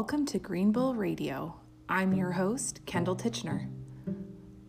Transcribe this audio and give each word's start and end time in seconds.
welcome 0.00 0.24
to 0.24 0.38
Greenbull 0.38 0.94
Radio. 0.94 1.54
I'm 1.86 2.14
your 2.14 2.32
host, 2.32 2.80
Kendall 2.86 3.14
Titchener. 3.14 3.68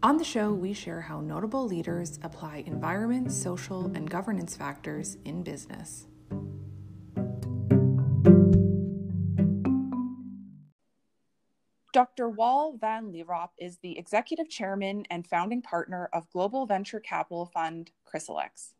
On 0.03 0.17
the 0.17 0.25
show, 0.25 0.51
we 0.51 0.73
share 0.73 0.99
how 0.99 1.21
notable 1.21 1.65
leaders 1.65 2.19
apply 2.21 2.65
environment, 2.67 3.31
social, 3.31 3.85
and 3.95 4.09
governance 4.09 4.57
factors 4.57 5.15
in 5.23 5.41
business. 5.41 6.07
Dr. 11.93 12.27
Wal 12.27 12.75
van 12.77 13.13
Lierop 13.13 13.51
is 13.57 13.77
the 13.77 13.97
executive 13.97 14.49
chairman 14.49 15.05
and 15.09 15.25
founding 15.25 15.61
partner 15.61 16.09
of 16.11 16.29
global 16.29 16.65
venture 16.65 16.99
capital 16.99 17.45
fund 17.45 17.91
Chrysalix. 18.05 18.73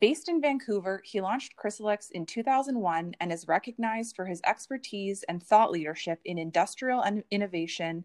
Based 0.00 0.28
in 0.28 0.40
Vancouver, 0.40 1.02
he 1.04 1.20
launched 1.20 1.56
Chrysalix 1.56 2.10
in 2.10 2.24
2001 2.24 3.14
and 3.20 3.32
is 3.32 3.46
recognized 3.46 4.16
for 4.16 4.24
his 4.24 4.40
expertise 4.44 5.22
and 5.24 5.42
thought 5.42 5.70
leadership 5.70 6.20
in 6.24 6.38
industrial 6.38 7.02
and 7.02 7.22
innovation, 7.30 8.04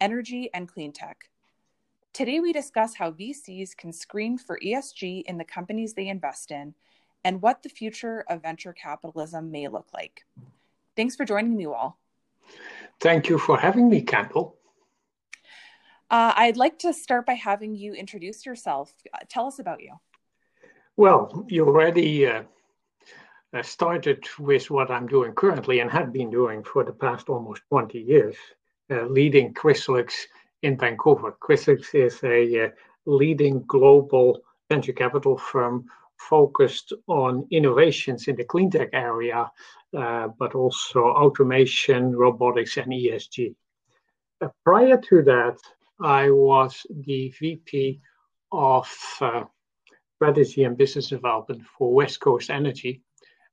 energy, 0.00 0.50
and 0.52 0.68
clean 0.68 0.92
tech. 0.92 1.28
Today, 2.12 2.40
we 2.40 2.52
discuss 2.52 2.96
how 2.96 3.12
VCs 3.12 3.76
can 3.76 3.92
screen 3.92 4.36
for 4.36 4.58
ESG 4.58 5.22
in 5.22 5.38
the 5.38 5.44
companies 5.44 5.94
they 5.94 6.08
invest 6.08 6.50
in 6.50 6.74
and 7.24 7.40
what 7.40 7.62
the 7.62 7.68
future 7.68 8.24
of 8.28 8.42
venture 8.42 8.72
capitalism 8.72 9.50
may 9.50 9.68
look 9.68 9.86
like. 9.94 10.26
Thanks 10.96 11.14
for 11.14 11.24
joining 11.24 11.56
me, 11.56 11.66
Wal. 11.66 11.96
Thank 13.00 13.28
you 13.28 13.38
for 13.38 13.56
having 13.56 13.88
me, 13.88 14.02
Campbell. 14.02 14.56
Uh, 16.10 16.32
I'd 16.36 16.58
like 16.58 16.80
to 16.80 16.92
start 16.92 17.24
by 17.24 17.34
having 17.34 17.74
you 17.74 17.94
introduce 17.94 18.44
yourself. 18.44 18.92
Uh, 19.14 19.18
tell 19.28 19.46
us 19.46 19.58
about 19.58 19.80
you. 19.80 19.98
Well, 20.98 21.46
you 21.48 21.66
already 21.66 22.26
uh, 22.26 22.42
uh, 23.54 23.62
started 23.62 24.28
with 24.38 24.70
what 24.70 24.90
I'm 24.90 25.06
doing 25.06 25.32
currently 25.32 25.80
and 25.80 25.90
have 25.90 26.12
been 26.12 26.30
doing 26.30 26.62
for 26.62 26.84
the 26.84 26.92
past 26.92 27.30
almost 27.30 27.62
20 27.70 27.98
years, 27.98 28.36
uh, 28.90 29.04
leading 29.06 29.54
Chrysalix 29.54 30.12
in 30.60 30.76
Vancouver. 30.76 31.34
Chrysalix 31.40 31.94
is 31.94 32.22
a 32.24 32.66
uh, 32.66 32.68
leading 33.06 33.62
global 33.66 34.42
venture 34.68 34.92
capital 34.92 35.38
firm 35.38 35.86
focused 36.18 36.92
on 37.06 37.46
innovations 37.50 38.28
in 38.28 38.36
the 38.36 38.44
clean 38.44 38.70
tech 38.70 38.90
area, 38.92 39.50
uh, 39.96 40.28
but 40.38 40.54
also 40.54 41.04
automation, 41.04 42.14
robotics, 42.14 42.76
and 42.76 42.92
ESG. 42.92 43.54
Uh, 44.42 44.48
prior 44.62 44.98
to 44.98 45.22
that, 45.22 45.56
I 46.00 46.30
was 46.30 46.86
the 46.90 47.32
VP 47.40 47.98
of 48.52 48.86
strategy 50.22 50.62
and 50.62 50.78
business 50.78 51.08
development 51.08 51.62
for 51.76 51.92
West 51.92 52.20
Coast 52.20 52.48
Energy, 52.48 53.02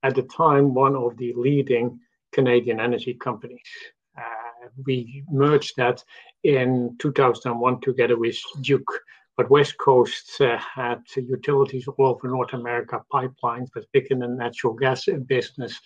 at 0.03 0.13
the 0.13 0.21
time, 0.21 0.75
one 0.75 0.95
of 0.95 1.17
the 1.17 1.33
leading 1.35 1.99
Canadian 2.31 2.79
energy 2.79 3.15
companies. 3.15 3.71
Uh, 4.15 4.67
we 4.85 5.23
merged 5.31 5.75
that 5.77 6.03
in 6.43 6.95
2001 6.99 7.81
together 7.81 8.19
with 8.19 8.37
Duke. 8.61 8.93
But 9.35 9.49
West 9.49 9.79
Coast 9.79 10.39
uh, 10.41 10.59
had 10.59 11.01
utilities 11.15 11.87
all 11.87 12.05
over 12.05 12.27
North 12.27 12.53
America, 12.53 13.01
pipelines, 13.11 13.73
was 13.73 13.87
big 13.91 14.05
in 14.11 14.19
the 14.19 14.27
natural 14.27 14.73
gas 14.73 15.07
business. 15.25 15.79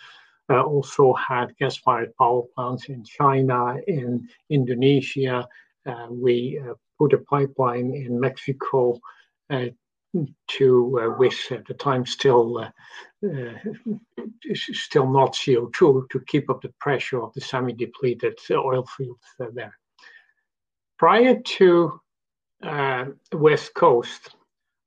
Uh, 0.49 0.63
also 0.63 1.13
had 1.13 1.55
gas-fired 1.59 2.13
power 2.17 2.41
plants 2.53 2.89
in 2.89 3.05
China, 3.05 3.77
in 3.87 4.27
Indonesia. 4.49 5.47
Uh, 5.85 6.07
we 6.09 6.61
uh, 6.61 6.73
put 6.99 7.13
a 7.13 7.19
pipeline 7.19 7.95
in 7.95 8.19
Mexico 8.19 8.99
uh, 9.49 9.67
to 10.47 10.99
uh, 11.01 11.17
with 11.17 11.51
at 11.51 11.65
the 11.65 11.73
time 11.73 12.05
still 12.05 12.59
uh, 12.59 12.69
uh, 13.27 13.53
still 14.53 15.09
not 15.09 15.33
CO2 15.33 16.09
to 16.09 16.19
keep 16.27 16.49
up 16.49 16.61
the 16.61 16.73
pressure 16.79 17.21
of 17.21 17.33
the 17.33 17.41
semi-depleted 17.41 18.37
oil 18.51 18.85
fields 18.85 19.23
there. 19.53 19.77
Prior 20.99 21.39
to 21.41 21.99
West 23.33 23.73
Coast, 23.73 24.35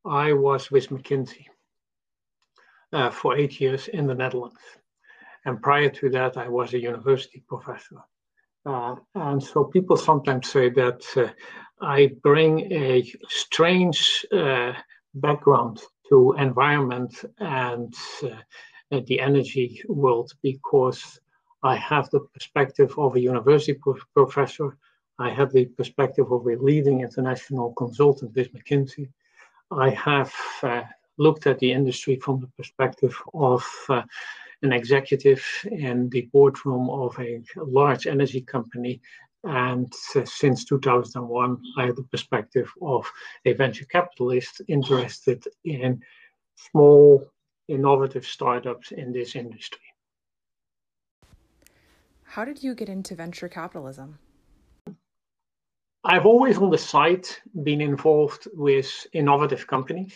I 0.05 0.33
was 0.33 0.71
with 0.71 0.89
McKinsey 0.91 1.47
uh, 2.93 3.11
for 3.11 3.37
eight 3.37 3.61
years 3.61 3.89
in 3.89 4.06
the 4.06 4.15
Netherlands. 4.15 4.61
And 5.45 5.61
prior 5.62 5.91
to 5.91 6.11
that, 6.11 6.37
I 6.37 6.49
was 6.49 6.75
a 6.75 6.81
university 6.81 7.43
professor. 7.49 8.03
Uh, 8.65 8.97
and 9.15 9.43
so 9.43 9.65
people 9.65 9.97
sometimes 9.97 10.51
say 10.51 10.71
that 10.71 11.05
uh, 11.17 11.28
I 11.81 12.12
bring 12.22 12.72
a 12.72 13.05
strange 13.28 14.27
background 15.16 15.81
to 16.09 16.34
environment 16.38 17.25
and 17.38 17.94
uh, 18.22 19.00
the 19.06 19.21
energy 19.21 19.82
world 19.88 20.32
because 20.43 21.21
I 21.62 21.77
have 21.77 22.09
the 22.10 22.21
perspective 22.21 22.94
of 22.99 23.16
a 23.16 23.21
university 23.21 23.78
professor. 24.15 24.77
I 25.19 25.31
have 25.31 25.53
the 25.53 25.65
perspective 25.65 26.31
of 26.31 26.47
a 26.47 26.56
leading 26.56 27.00
international 27.00 27.72
consultant 27.72 28.34
with 28.34 28.53
McKinsey. 28.53 29.09
I 29.71 29.91
have 29.91 30.32
uh, 30.62 30.82
looked 31.19 31.47
at 31.47 31.59
the 31.59 31.72
industry 31.72 32.16
from 32.16 32.41
the 32.41 32.48
perspective 32.59 33.16
of 33.34 33.65
uh, 33.88 34.03
an 34.62 34.72
executive 34.72 35.44
in 35.71 36.09
the 36.10 36.22
boardroom 36.33 36.88
of 36.88 37.19
a 37.19 37.43
large 37.56 38.06
energy 38.06 38.41
company 38.41 39.00
and 39.47 39.93
since 39.95 40.65
2001, 40.65 41.62
I 41.79 41.87
have 41.87 41.97
the 41.97 42.03
perspective 42.03 42.71
of 42.83 43.11
a 43.45 43.53
venture 43.53 43.84
capitalist 43.84 44.61
interested 44.69 45.45
in 45.65 46.03
small, 46.57 47.31
innovative 47.69 48.27
startups 48.27 48.93
in 48.93 49.12
this 49.12 49.37
industry. 49.37 49.81
How 52.25 52.45
did 52.45 52.62
you 52.62 52.75
get 52.75 52.89
into 52.89 53.15
venture 53.15 53.49
capitalism? 53.49 54.19
I've 56.05 56.27
always 56.27 56.59
on 56.59 56.71
the 56.71 56.78
side 56.78 57.27
been 57.63 57.81
involved 57.81 58.49
with 58.53 59.07
innovative 59.13 59.67
companies. 59.67 60.15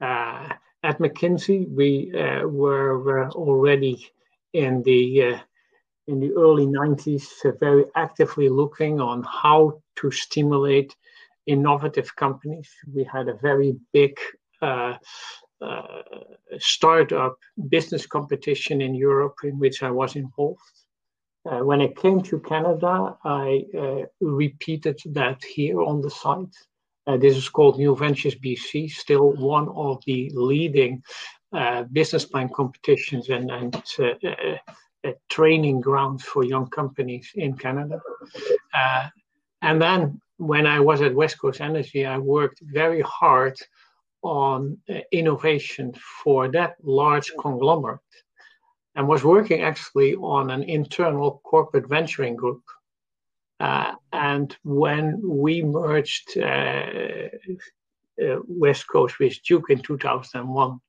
Uh, 0.00 0.48
at 0.82 0.98
McKinsey, 0.98 1.68
we 1.68 2.12
uh, 2.14 2.46
were, 2.46 2.98
were, 2.98 3.30
already 3.30 4.06
in 4.52 4.82
the 4.82 5.22
uh, 5.24 5.38
in 6.06 6.20
the 6.20 6.32
early 6.32 6.66
90s 6.66 7.24
uh, 7.44 7.52
very 7.58 7.84
actively 7.94 8.48
looking 8.48 9.00
on 9.00 9.24
how 9.24 9.80
to 9.96 10.10
stimulate 10.10 10.94
innovative 11.46 12.14
companies. 12.16 12.70
We 12.92 13.04
had 13.04 13.28
a 13.28 13.34
very 13.34 13.76
big 13.92 14.18
uh, 14.62 14.94
uh, 15.60 16.02
startup 16.58 17.38
business 17.68 18.06
competition 18.06 18.80
in 18.82 18.94
Europe 18.94 19.36
in 19.44 19.58
which 19.58 19.82
I 19.82 19.90
was 19.90 20.16
involved. 20.16 20.60
Uh, 21.48 21.60
when 21.60 21.80
I 21.80 21.88
came 21.88 22.20
to 22.22 22.40
Canada, 22.40 23.16
I 23.24 23.64
uh, 23.78 24.02
repeated 24.20 25.00
that 25.06 25.42
here 25.44 25.80
on 25.80 26.00
the 26.00 26.10
site. 26.10 26.54
Uh, 27.06 27.16
this 27.16 27.36
is 27.36 27.48
called 27.48 27.78
New 27.78 27.94
Ventures 27.94 28.34
BC, 28.34 28.90
still 28.90 29.32
one 29.32 29.68
of 29.68 30.02
the 30.06 30.30
leading 30.34 31.02
business 31.92 32.26
plan 32.26 32.50
competitions 32.54 33.30
and, 33.30 33.50
and 33.50 33.82
training 35.28 35.80
grounds 35.80 36.22
for 36.24 36.44
young 36.44 36.68
companies 36.68 37.30
in 37.34 37.56
Canada. 37.56 38.00
Uh, 38.74 39.08
and 39.62 39.80
then 39.80 40.20
when 40.38 40.66
I 40.66 40.80
was 40.80 41.00
at 41.00 41.14
West 41.14 41.38
Coast 41.38 41.60
Energy, 41.60 42.04
I 42.06 42.18
worked 42.18 42.60
very 42.62 43.02
hard 43.02 43.56
on 44.22 44.78
uh, 44.88 44.94
innovation 45.12 45.94
for 46.22 46.48
that 46.48 46.76
large 46.82 47.32
conglomerate 47.38 48.00
and 48.94 49.06
was 49.06 49.24
working 49.24 49.62
actually 49.62 50.14
on 50.16 50.50
an 50.50 50.62
internal 50.62 51.40
corporate 51.44 51.88
venturing 51.88 52.34
group. 52.34 52.62
Uh, 53.60 53.92
and 54.12 54.56
when 54.64 55.20
we 55.22 55.62
merged 55.62 56.36
uh, 56.38 57.28
uh 58.22 58.38
West 58.48 58.86
Coast 58.88 59.18
with 59.18 59.42
Duke 59.42 59.70
in 59.70 59.80
2001, 59.80 60.80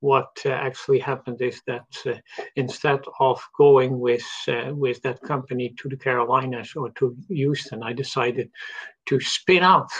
what 0.00 0.30
uh, 0.44 0.50
actually 0.50 0.98
happened 0.98 1.40
is 1.40 1.62
that 1.66 1.86
uh, 2.06 2.14
instead 2.56 3.00
of 3.20 3.40
going 3.56 3.98
with 3.98 4.26
uh, 4.48 4.74
with 4.74 5.00
that 5.02 5.22
company 5.22 5.74
to 5.78 5.88
the 5.88 5.96
Carolinas 5.96 6.74
or 6.76 6.90
to 6.90 7.16
Houston, 7.28 7.82
I 7.82 7.92
decided 7.92 8.50
to 9.06 9.20
spin 9.20 9.62
out 9.62 9.90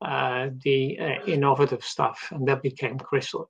the 0.00 0.98
innovative 1.26 1.84
stuff, 1.84 2.28
and 2.30 2.48
that 2.48 2.62
became 2.62 2.98
Chrysalix. 2.98 3.48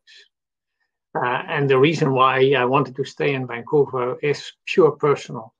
Uh, 1.15 1.43
and 1.49 1.69
the 1.69 1.79
reason 1.79 2.13
why 2.13 2.53
I 2.57 2.65
wanted 2.65 2.95
to 2.97 3.05
stay 3.05 3.35
in 3.35 3.47
Vancouver 3.47 4.19
is 4.23 4.53
pure 4.67 4.93
personal. 4.93 5.55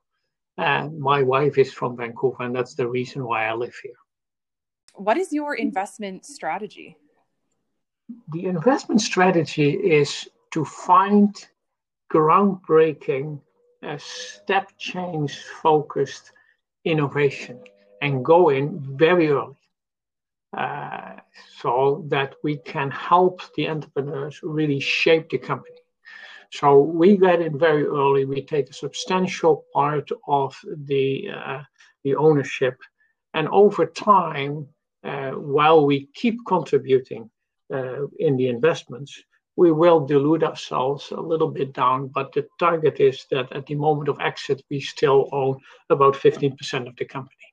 My 0.57 1.23
wife 1.23 1.59
is 1.59 1.73
from 1.73 1.97
Vancouver, 1.97 2.43
and 2.43 2.55
that's 2.55 2.75
the 2.75 2.89
reason 2.89 3.25
why 3.25 3.47
I 3.47 3.55
live 3.55 3.77
here. 3.83 4.01
What 4.95 5.17
is 5.17 5.33
your 5.33 5.55
investment 5.55 6.27
strategy? 6.27 6.97
The 8.33 8.47
investment 8.47 9.01
strategy 9.01 9.71
is 9.71 10.29
to 10.53 10.65
find 10.65 11.35
groundbreaking, 12.13 13.41
uh, 13.83 13.97
step 13.99 14.71
change 14.79 15.39
focused 15.63 16.33
innovation 16.85 17.61
and 18.03 18.25
go 18.25 18.49
in 18.49 18.79
very 18.97 19.29
early 19.29 19.57
uh, 20.57 21.17
so 21.61 22.05
that 22.09 22.35
we 22.43 22.57
can 22.59 22.91
help 22.91 23.41
the 23.57 23.69
entrepreneurs 23.69 24.41
really 24.43 24.81
shape 24.81 25.31
the 25.31 25.39
company. 25.39 25.77
So 26.53 26.81
we 26.81 27.17
get 27.17 27.41
in 27.41 27.59
very 27.59 27.87
early. 27.87 28.25
We 28.25 28.43
take 28.43 28.71
a 28.71 28.75
substantial 28.75 29.65
part 29.73 30.09
of 30.27 30.57
the 30.87 31.31
uh, 31.31 31.63
the 32.03 32.17
ownership, 32.17 32.77
and 33.35 33.47
over 33.49 33.87
time, 33.87 34.67
uh, 35.05 35.31
while 35.33 35.87
we 35.87 36.09
keep 36.15 36.39
contributing 36.47 37.31
uh, 37.73 38.07
in 38.19 38.37
the 38.37 38.49
investments, 38.49 39.23
we 39.57 39.73
will 39.73 40.07
dilute 40.07 40.43
ourselves 40.43 41.11
a 41.11 41.21
little 41.21 41.51
bit 41.51 41.73
down. 41.73 42.09
But 42.09 42.33
the 42.33 42.47
target 42.59 43.01
is 43.01 43.27
that 43.31 43.53
at 43.53 43.67
the 43.67 43.75
moment 43.75 44.09
of 44.09 44.21
exit, 44.21 44.63
we 44.71 44.81
still 44.81 45.29
own 45.33 45.59
about 45.91 46.15
15% 46.15 46.89
of 46.89 46.97
the 46.97 47.05
company, 47.05 47.49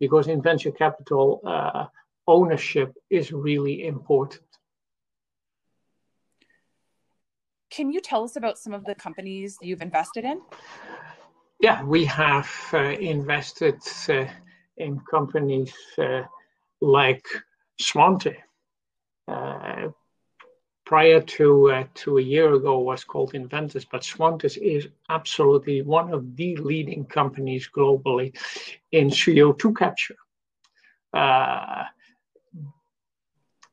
because 0.00 0.28
in 0.28 0.42
venture 0.42 0.72
capital, 0.72 1.40
uh, 1.44 1.86
ownership 2.26 2.94
is 3.10 3.32
really 3.32 3.86
important. 3.86 4.42
Can 7.70 7.90
you 7.90 8.00
tell 8.00 8.24
us 8.24 8.36
about 8.36 8.58
some 8.58 8.74
of 8.74 8.84
the 8.84 8.94
companies 8.94 9.58
you've 9.62 9.80
invested 9.80 10.24
in? 10.24 10.40
Yeah, 11.60 11.82
we 11.84 12.04
have 12.04 12.50
uh, 12.74 12.78
invested 12.78 13.80
uh, 14.08 14.26
in 14.76 15.00
companies 15.10 15.72
uh, 15.98 16.22
like 16.80 17.24
Svante. 17.80 18.36
Uh, 19.28 19.88
prior 20.84 21.20
to 21.20 21.70
uh, 21.70 21.84
to 21.94 22.18
a 22.18 22.22
year 22.22 22.52
ago 22.54 22.78
was 22.78 23.04
called 23.04 23.32
Inventys, 23.32 23.86
but 23.90 24.02
Swantis 24.02 24.56
is 24.56 24.88
absolutely 25.08 25.82
one 25.82 26.12
of 26.12 26.36
the 26.36 26.56
leading 26.56 27.04
companies 27.04 27.68
globally 27.74 28.36
in 28.90 29.08
CO2 29.08 29.76
capture. 29.76 30.16
Uh, 31.14 31.84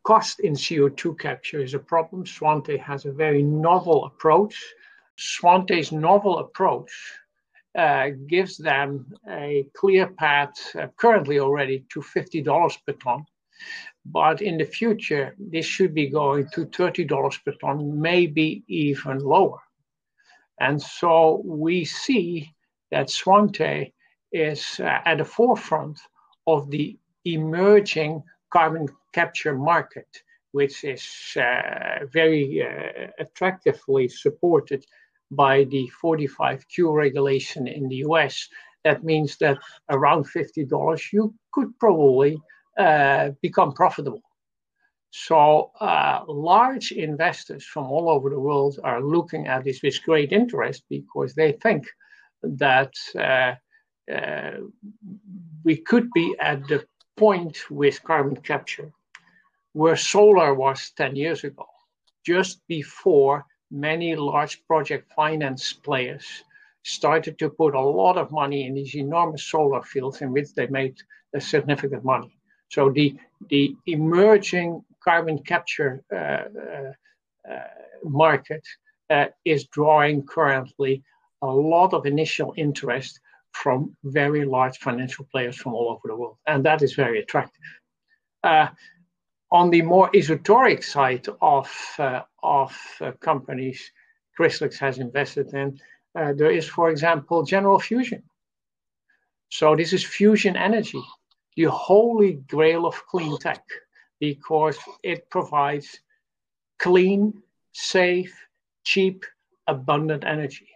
cost 0.04 0.40
in 0.40 0.54
CO2 0.54 1.20
capture 1.20 1.62
is 1.62 1.74
a 1.74 1.80
problem. 1.80 2.24
Svante 2.24 2.80
has 2.80 3.06
a 3.06 3.12
very 3.12 3.44
novel 3.44 4.06
approach. 4.06 4.56
Svante's 5.18 5.92
novel 5.92 6.40
approach 6.40 6.92
uh, 7.76 8.10
gives 8.28 8.58
them 8.58 9.12
a 9.30 9.68
clear 9.76 10.08
path, 10.08 10.56
uh, 10.76 10.88
currently 10.98 11.40
already 11.40 11.86
to 11.90 12.00
$50 12.02 12.78
per 12.86 12.94
ton. 12.94 13.26
But 14.12 14.42
in 14.42 14.58
the 14.58 14.66
future, 14.66 15.36
this 15.38 15.66
should 15.66 15.94
be 15.94 16.08
going 16.10 16.48
to 16.54 16.66
$30 16.66 17.44
per 17.46 17.52
ton, 17.62 18.02
maybe 18.02 18.64
even 18.68 19.20
lower. 19.20 19.60
And 20.60 20.82
so 20.82 21.42
we 21.46 21.86
see 21.86 22.54
that 22.92 23.08
Svante 23.08 23.94
is 24.32 24.80
uh, 24.80 25.02
at 25.06 25.20
the 25.20 25.26
forefront 25.26 26.00
of 26.48 26.70
the 26.72 26.98
emerging 27.26 28.24
carbon 28.52 28.88
capture 29.14 29.56
market, 29.56 30.08
which 30.52 30.84
is 30.84 31.06
uh, 31.38 32.06
very 32.12 32.64
uh, 32.64 33.08
attractively 33.20 34.08
supported 34.08 34.86
by 35.32 35.66
the 35.66 35.90
45Q 36.04 36.94
regulation 36.94 37.68
in 37.68 37.88
the 37.88 37.98
US. 38.08 38.50
That 38.84 39.04
means 39.04 39.38
that 39.38 39.60
around 39.90 40.26
$50, 40.26 41.14
you 41.14 41.34
could 41.52 41.78
probably 41.80 42.42
uh, 42.80 43.32
become 43.42 43.74
profitable. 43.74 44.22
So, 45.12 45.72
uh, 45.82 46.22
large 46.28 46.92
investors 46.92 47.66
from 47.66 47.86
all 47.88 48.10
over 48.10 48.30
the 48.30 48.40
world 48.40 48.80
are 48.84 49.04
looking 49.04 49.48
at 49.48 49.64
this 49.66 49.82
with 49.84 50.02
great 50.04 50.32
interest 50.32 50.84
because 50.90 51.34
they 51.34 51.52
think 51.52 51.88
that 52.42 52.94
uh, 53.18 53.56
uh 54.10 54.52
we 55.66 55.76
could 55.76 56.10
be 56.12 56.36
at 56.40 56.66
the 56.70 56.86
point 57.18 57.58
with 57.70 58.02
carbon 58.04 58.38
capture 58.38 58.92
where 59.74 59.96
solar 59.96 60.54
was 60.54 60.92
10 60.96 61.16
years 61.16 61.44
ago, 61.44 61.66
just 62.26 62.62
before 62.68 63.46
many 63.70 64.16
large 64.16 64.66
project 64.68 65.12
finance 65.14 65.74
players 65.74 66.26
started 66.84 67.38
to 67.40 67.50
put 67.50 67.76
a 67.76 67.80
lot 67.80 68.18
of 68.18 68.32
money 68.32 68.66
in 68.66 68.74
these 68.74 68.96
enormous 68.96 69.44
solar 69.44 69.84
fields 69.84 70.22
in 70.22 70.32
which 70.32 70.54
they 70.56 70.68
made 70.68 70.96
a 71.36 71.42
significant 71.42 72.04
money. 72.04 72.39
So 72.70 72.90
the, 72.92 73.16
the 73.50 73.76
emerging 73.88 74.84
carbon 75.04 75.40
capture 75.40 76.04
uh, 76.12 76.16
uh, 76.16 77.52
uh, 77.52 77.64
market 78.04 78.66
uh, 79.10 79.26
is 79.44 79.66
drawing 79.66 80.26
currently 80.26 81.04
a 81.42 81.48
lot 81.48 81.94
of 81.94 82.06
initial 82.06 82.54
interest 82.58 83.20
from 83.54 83.96
very 84.04 84.46
large 84.46 84.78
financial 84.78 85.26
players 85.32 85.56
from 85.58 85.74
all 85.74 85.90
over 85.90 86.08
the 86.08 86.16
world. 86.16 86.38
And 86.46 86.64
that 86.66 86.82
is 86.82 86.94
very 86.94 87.20
attractive. 87.20 87.62
Uh, 88.44 88.68
on 89.52 89.72
the 89.72 89.82
more 89.82 90.12
esoteric 90.16 90.84
side 90.84 91.28
of, 91.42 91.68
of 92.44 92.78
companies 93.20 93.92
Chrysalix 94.38 94.78
has 94.78 95.00
invested 95.00 95.52
in, 95.56 95.80
there 96.14 96.52
is, 96.52 96.68
for 96.68 96.92
example, 96.92 97.42
General 97.42 97.80
Fusion. 97.80 98.22
So 99.50 99.76
this 99.76 99.92
is 99.94 100.06
fusion 100.06 100.56
energy, 100.56 101.02
the 101.56 101.66
holy 101.66 102.34
grail 102.48 102.86
of 102.86 103.06
clean 103.08 103.38
tech, 103.38 103.64
because 104.20 104.78
it 105.04 105.30
provides 105.30 106.00
clean, 106.78 107.42
safe, 107.74 108.36
cheap, 108.84 109.26
abundant 109.68 110.24
energy. 110.26 110.68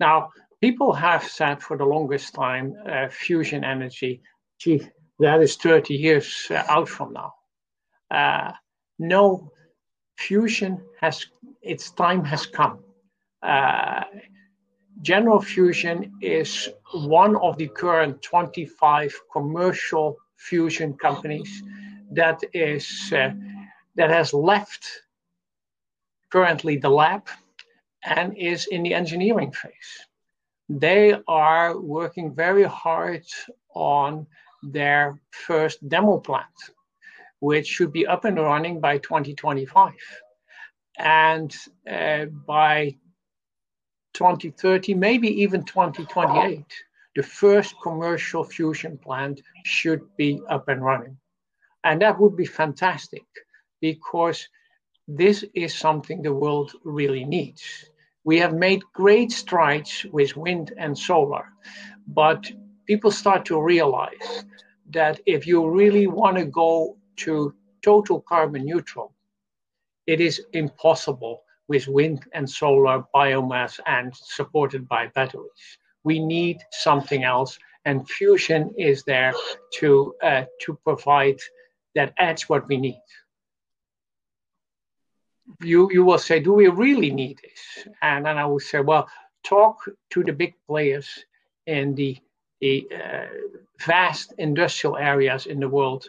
Now, 0.00 0.30
people 0.60 0.92
have 0.92 1.24
said 1.24 1.62
for 1.62 1.76
the 1.76 1.84
longest 1.84 2.34
time, 2.34 2.74
uh, 2.88 3.08
fusion 3.08 3.64
energy, 3.64 4.22
gee, 4.58 4.82
that 5.18 5.40
is 5.40 5.56
30 5.56 5.94
years 5.94 6.46
uh, 6.50 6.62
out 6.68 6.88
from 6.88 7.12
now 7.12 7.34
uh, 8.10 8.52
no, 8.98 9.52
fusion 10.16 10.80
has 11.00 11.26
its 11.62 11.90
time 11.90 12.24
has 12.24 12.46
come. 12.46 12.80
Uh, 13.42 14.04
General 15.02 15.40
Fusion 15.40 16.12
is 16.20 16.68
one 16.92 17.36
of 17.36 17.56
the 17.56 17.68
current 17.68 18.20
25 18.22 19.14
commercial 19.32 20.16
fusion 20.36 20.94
companies 20.94 21.62
that 22.10 22.40
is 22.52 23.12
uh, 23.12 23.30
that 23.96 24.10
has 24.10 24.32
left 24.32 24.86
currently 26.30 26.76
the 26.76 26.88
lab 26.88 27.28
and 28.04 28.36
is 28.36 28.66
in 28.66 28.82
the 28.82 28.94
engineering 28.94 29.52
phase. 29.52 30.06
They 30.68 31.16
are 31.26 31.78
working 31.80 32.34
very 32.34 32.64
hard 32.64 33.24
on 33.74 34.26
their 34.62 35.20
first 35.30 35.88
demo 35.88 36.18
plant 36.18 36.46
which 37.40 37.66
should 37.66 37.92
be 37.92 38.06
up 38.06 38.24
and 38.24 38.36
running 38.36 38.80
by 38.80 38.98
2025. 38.98 39.92
And 40.98 41.56
uh, 41.88 42.26
by 42.26 42.96
2030, 44.18 44.94
maybe 44.94 45.28
even 45.42 45.62
2028, 45.62 46.64
the 47.14 47.22
first 47.22 47.74
commercial 47.80 48.42
fusion 48.42 48.98
plant 48.98 49.40
should 49.64 50.00
be 50.16 50.40
up 50.50 50.68
and 50.68 50.84
running. 50.84 51.16
And 51.84 52.02
that 52.02 52.18
would 52.18 52.36
be 52.36 52.44
fantastic 52.44 53.24
because 53.80 54.48
this 55.06 55.44
is 55.54 55.72
something 55.72 56.20
the 56.20 56.34
world 56.34 56.72
really 56.82 57.24
needs. 57.24 57.62
We 58.24 58.38
have 58.40 58.54
made 58.54 58.82
great 58.92 59.30
strides 59.30 60.04
with 60.12 60.36
wind 60.36 60.72
and 60.76 60.98
solar, 60.98 61.44
but 62.08 62.50
people 62.86 63.12
start 63.12 63.44
to 63.46 63.62
realize 63.62 64.44
that 64.90 65.20
if 65.26 65.46
you 65.46 65.70
really 65.70 66.08
want 66.08 66.36
to 66.38 66.44
go 66.44 66.96
to 67.18 67.54
total 67.82 68.20
carbon 68.22 68.64
neutral, 68.64 69.14
it 70.08 70.20
is 70.20 70.42
impossible 70.54 71.42
with 71.68 71.86
wind 71.86 72.24
and 72.32 72.48
solar, 72.48 73.04
biomass, 73.14 73.78
and 73.86 74.14
supported 74.16 74.88
by 74.88 75.08
batteries. 75.08 75.78
We 76.02 76.18
need 76.18 76.58
something 76.72 77.24
else, 77.24 77.58
and 77.84 78.08
fusion 78.08 78.74
is 78.76 79.04
there 79.04 79.34
to 79.74 80.14
uh, 80.22 80.44
to 80.62 80.78
provide 80.82 81.38
that 81.94 82.14
adds 82.18 82.48
what 82.48 82.66
we 82.68 82.76
need. 82.78 83.02
You 85.62 85.90
you 85.92 86.04
will 86.04 86.18
say, 86.18 86.40
do 86.40 86.52
we 86.52 86.68
really 86.68 87.10
need 87.10 87.38
this? 87.42 87.88
And 88.02 88.24
then 88.26 88.38
I 88.38 88.46
will 88.46 88.60
say, 88.60 88.80
well, 88.80 89.08
talk 89.42 89.76
to 90.10 90.22
the 90.22 90.32
big 90.32 90.54
players 90.66 91.24
in 91.66 91.94
the 91.94 92.16
the 92.60 92.88
uh, 92.92 93.26
vast 93.86 94.32
industrial 94.38 94.96
areas 94.96 95.46
in 95.46 95.60
the 95.60 95.68
world 95.68 96.08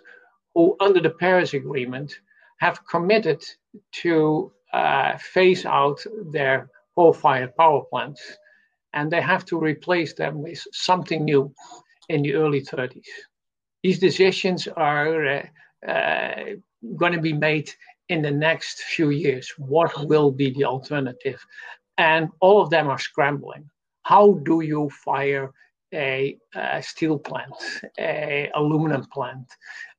who, 0.56 0.76
under 0.80 1.00
the 1.00 1.10
Paris 1.10 1.54
Agreement, 1.54 2.20
have 2.58 2.86
committed 2.88 3.44
to 3.92 4.52
uh, 4.74 5.18
phase 5.18 5.66
out 5.66 6.00
their 6.32 6.70
coal-fired 6.96 7.56
power 7.56 7.84
plants, 7.90 8.22
and 8.94 9.12
they 9.12 9.22
have 9.22 9.46
to 9.46 9.60
replace 9.60 10.14
them 10.14 10.42
with 10.42 10.62
something 10.72 11.24
new 11.24 11.54
in 12.10 12.22
the 12.22 12.34
early 12.34 12.62
30s. 12.62 13.06
These 13.84 14.00
decisions 14.00 14.68
are 14.68 15.26
uh, 15.28 15.44
uh, 15.88 16.36
going 16.98 17.14
to 17.14 17.22
be 17.22 17.34
made 17.34 17.72
in 18.10 18.22
the 18.22 18.32
next 18.32 18.82
few 18.82 19.12
years. 19.12 19.54
What 19.58 20.08
will 20.08 20.32
be 20.32 20.52
the 20.52 20.66
alternative? 20.66 21.46
And 21.98 22.30
all 22.40 22.62
of 22.62 22.70
them 22.70 22.88
are 22.88 23.00
scrambling. 23.00 23.70
How 24.04 24.34
do 24.44 24.62
you 24.62 24.90
fire 24.90 25.52
a, 25.94 26.38
a 26.56 26.82
steel 26.84 27.18
plant, 27.20 27.54
a 28.00 28.50
aluminum 28.56 29.06
plant, 29.14 29.48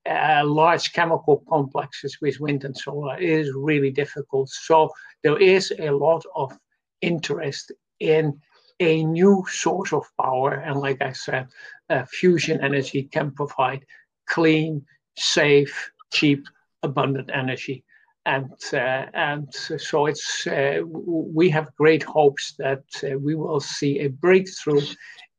large 0.07 0.93
chemical 0.93 1.45
complexes 1.49 2.19
with 2.21 2.41
wind 2.41 2.65
and 2.65 2.77
solar 2.77 3.19
is 3.19 3.53
really 3.55 3.91
difficult. 3.91 4.49
So 4.49 4.91
there 5.23 5.39
is 5.39 5.73
a 5.79 5.91
lot 5.91 6.25
of 6.35 6.57
interest 7.01 7.73
in 7.99 8.41
a 8.81 9.05
new 9.05 9.45
source 9.49 9.93
of 9.93 10.05
power. 10.21 10.55
And 10.55 10.81
like 10.81 11.03
I 11.03 11.13
said, 11.13 11.49
uh, 11.91 12.05
fusion 12.07 12.61
energy 12.63 13.05
can 13.05 13.31
provide 13.31 13.85
clean, 14.27 14.85
safe, 15.17 15.93
cheap, 16.13 16.47
abundant 16.83 17.31
energy. 17.33 17.85
And 18.27 18.53
uh, 18.73 19.07
and 19.15 19.53
so 19.53 20.07
it's 20.07 20.47
uh, 20.47 20.81
we 20.85 21.49
have 21.51 21.75
great 21.77 22.03
hopes 22.03 22.55
that 22.59 22.85
uh, 23.03 23.19
we 23.19 23.35
will 23.35 23.61
see 23.61 24.01
a 24.01 24.09
breakthrough 24.09 24.83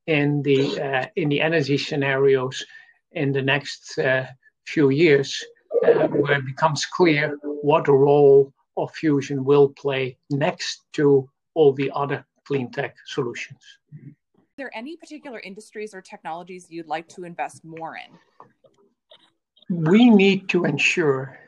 in 0.07 0.41
the 0.41 0.79
uh, 0.79 1.05
in 1.15 1.29
the 1.29 1.41
energy 1.41 1.77
scenarios 1.77 2.65
in 3.11 3.31
the 3.31 3.41
next 3.41 3.97
uh, 3.99 4.25
few 4.65 4.89
years, 4.89 5.43
where 5.81 6.39
it 6.39 6.45
becomes 6.45 6.85
clear 6.85 7.37
what 7.43 7.87
role 7.87 8.53
of 8.77 8.91
fusion 8.91 9.43
will 9.43 9.69
play 9.69 10.17
next 10.29 10.83
to 10.93 11.29
all 11.53 11.73
the 11.73 11.91
other 11.93 12.25
clean 12.45 12.71
tech 12.71 12.95
solutions. 13.05 13.61
Are 13.93 14.57
there 14.57 14.71
any 14.75 14.95
particular 14.95 15.39
industries 15.39 15.93
or 15.93 16.01
technologies 16.01 16.67
you'd 16.69 16.87
like 16.87 17.07
to 17.09 17.23
invest 17.23 17.63
more 17.63 17.95
in? 17.97 18.11
We 19.69 20.09
need 20.09 20.49
to 20.49 20.65
ensure 20.65 21.39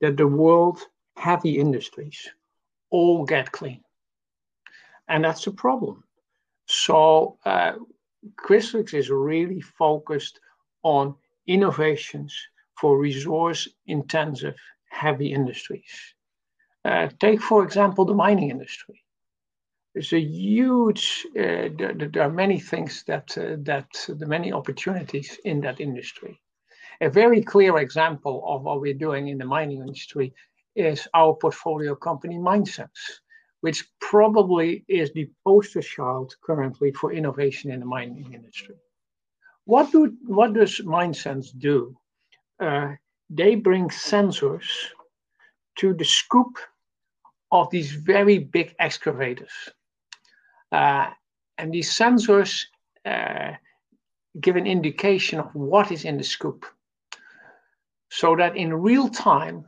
that 0.00 0.16
the 0.16 0.26
world's 0.26 0.86
heavy 1.16 1.58
industries 1.58 2.28
all 2.90 3.24
get 3.24 3.52
clean. 3.52 3.82
And 5.08 5.24
that's 5.24 5.46
a 5.46 5.52
problem. 5.52 6.04
So, 6.66 7.38
uh, 7.44 7.72
Chrysalix 8.36 8.94
is 8.94 9.10
really 9.10 9.60
focused 9.60 10.40
on 10.82 11.14
innovations 11.46 12.36
for 12.78 12.98
resource 12.98 13.68
intensive 13.86 14.54
heavy 14.90 15.32
industries. 15.32 16.14
Uh, 16.84 17.08
take, 17.20 17.40
for 17.40 17.64
example, 17.64 18.04
the 18.04 18.14
mining 18.14 18.50
industry. 18.50 19.02
There's 19.94 20.12
a 20.12 20.20
huge, 20.20 21.26
uh, 21.36 21.68
there, 21.76 21.94
there, 21.94 22.22
are 22.22 22.30
many 22.30 22.58
things 22.58 23.04
that, 23.06 23.36
uh, 23.36 23.56
that, 23.60 23.88
the 24.08 24.26
many 24.26 24.52
opportunities 24.52 25.38
in 25.44 25.60
that 25.60 25.80
industry. 25.80 26.40
A 27.00 27.10
very 27.10 27.42
clear 27.42 27.78
example 27.78 28.42
of 28.46 28.62
what 28.62 28.80
we're 28.80 28.94
doing 28.94 29.28
in 29.28 29.38
the 29.38 29.44
mining 29.44 29.80
industry 29.80 30.32
is 30.74 31.06
our 31.14 31.34
portfolio 31.34 31.94
company 31.94 32.36
MineSense, 32.36 33.20
which 33.62 33.84
probably 34.00 34.84
is 34.88 35.12
the 35.12 35.30
poster 35.44 35.80
child 35.80 36.34
currently 36.42 36.90
for 36.92 37.12
innovation 37.12 37.70
in 37.70 37.80
the 37.80 37.86
mining 37.86 38.34
industry. 38.34 38.74
What, 39.64 39.92
do, 39.92 40.16
what 40.26 40.52
does 40.52 40.80
MineSense 40.80 41.56
do? 41.56 41.96
Uh, 42.58 42.94
they 43.30 43.54
bring 43.54 43.88
sensors 43.88 44.66
to 45.78 45.94
the 45.94 46.04
scoop 46.04 46.58
of 47.52 47.70
these 47.70 47.92
very 47.92 48.38
big 48.38 48.74
excavators. 48.80 49.52
Uh, 50.72 51.10
and 51.56 51.72
these 51.72 51.96
sensors 51.96 52.64
uh, 53.04 53.52
give 54.40 54.56
an 54.56 54.66
indication 54.66 55.38
of 55.38 55.54
what 55.54 55.92
is 55.92 56.04
in 56.04 56.16
the 56.16 56.24
scoop. 56.24 56.66
So 58.10 58.34
that 58.34 58.56
in 58.56 58.74
real 58.74 59.08
time, 59.08 59.66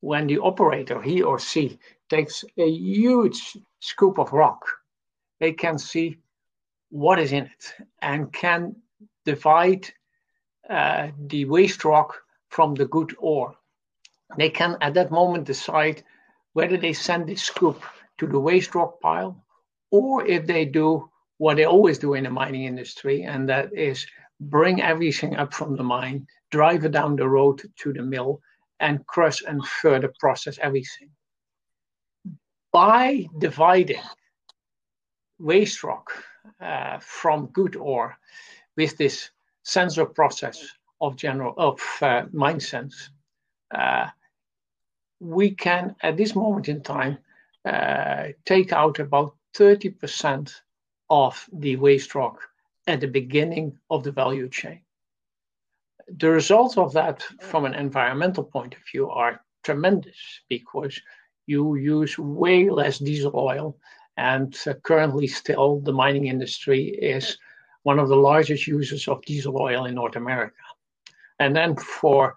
when 0.00 0.26
the 0.26 0.38
operator, 0.38 1.00
he 1.00 1.22
or 1.22 1.38
she, 1.38 1.78
takes 2.12 2.44
a 2.58 2.68
huge 2.68 3.56
scoop 3.80 4.18
of 4.18 4.32
rock, 4.32 4.62
they 5.40 5.52
can 5.52 5.78
see 5.78 6.18
what 6.90 7.18
is 7.18 7.32
in 7.32 7.44
it 7.44 7.74
and 8.02 8.32
can 8.32 8.76
divide 9.24 9.84
uh, 10.68 11.08
the 11.28 11.44
waste 11.46 11.84
rock 11.84 12.10
from 12.50 12.74
the 12.74 12.86
good 12.86 13.16
ore. 13.18 13.54
They 14.36 14.50
can 14.50 14.76
at 14.80 14.94
that 14.94 15.10
moment 15.10 15.46
decide 15.46 16.02
whether 16.52 16.76
they 16.76 16.92
send 16.92 17.26
the 17.26 17.36
scoop 17.36 17.82
to 18.18 18.26
the 18.26 18.38
waste 18.38 18.74
rock 18.74 19.00
pile 19.00 19.42
or 19.90 20.26
if 20.26 20.46
they 20.46 20.64
do 20.66 21.08
what 21.38 21.56
they 21.56 21.64
always 21.64 21.98
do 21.98 22.14
in 22.14 22.24
the 22.24 22.30
mining 22.30 22.64
industry, 22.64 23.22
and 23.22 23.48
that 23.48 23.72
is 23.72 24.06
bring 24.38 24.82
everything 24.82 25.36
up 25.36 25.52
from 25.52 25.76
the 25.76 25.82
mine, 25.82 26.26
drive 26.50 26.84
it 26.84 26.92
down 26.92 27.16
the 27.16 27.28
road 27.28 27.62
to 27.76 27.92
the 27.92 28.02
mill, 28.02 28.40
and 28.80 29.06
crush 29.06 29.42
and 29.42 29.66
further 29.66 30.12
process 30.20 30.58
everything. 30.60 31.10
By 32.72 33.28
dividing 33.38 34.02
waste 35.38 35.84
rock 35.84 36.10
uh, 36.58 36.98
from 37.00 37.46
good 37.48 37.76
ore 37.76 38.16
with 38.76 38.96
this 38.96 39.30
sensor 39.62 40.06
process 40.06 40.66
of 41.00 41.16
general 41.16 41.54
of 41.58 41.80
uh, 42.00 42.22
MineSense, 42.32 43.10
uh, 43.74 44.08
we 45.20 45.50
can, 45.50 45.94
at 46.02 46.16
this 46.16 46.34
moment 46.34 46.68
in 46.68 46.82
time, 46.82 47.18
uh, 47.64 48.28
take 48.44 48.72
out 48.72 48.98
about 48.98 49.36
30% 49.54 50.52
of 51.10 51.48
the 51.52 51.76
waste 51.76 52.14
rock 52.14 52.40
at 52.86 53.00
the 53.00 53.06
beginning 53.06 53.78
of 53.90 54.02
the 54.02 54.12
value 54.12 54.48
chain. 54.48 54.80
The 56.08 56.30
results 56.30 56.78
of 56.78 56.92
that 56.94 57.22
from 57.40 57.64
an 57.64 57.74
environmental 57.74 58.44
point 58.44 58.74
of 58.74 58.80
view 58.90 59.10
are 59.10 59.44
tremendous 59.62 60.40
because 60.48 61.00
you 61.46 61.76
use 61.76 62.18
way 62.18 62.70
less 62.70 62.98
diesel 62.98 63.32
oil 63.34 63.76
and 64.16 64.56
uh, 64.66 64.74
currently 64.82 65.26
still 65.26 65.80
the 65.80 65.92
mining 65.92 66.26
industry 66.26 66.84
is 66.84 67.38
one 67.82 67.98
of 67.98 68.08
the 68.08 68.16
largest 68.16 68.66
users 68.66 69.08
of 69.08 69.24
diesel 69.24 69.60
oil 69.60 69.86
in 69.86 69.94
North 69.94 70.16
America. 70.16 70.54
And 71.38 71.56
then 71.56 71.76
for 71.76 72.36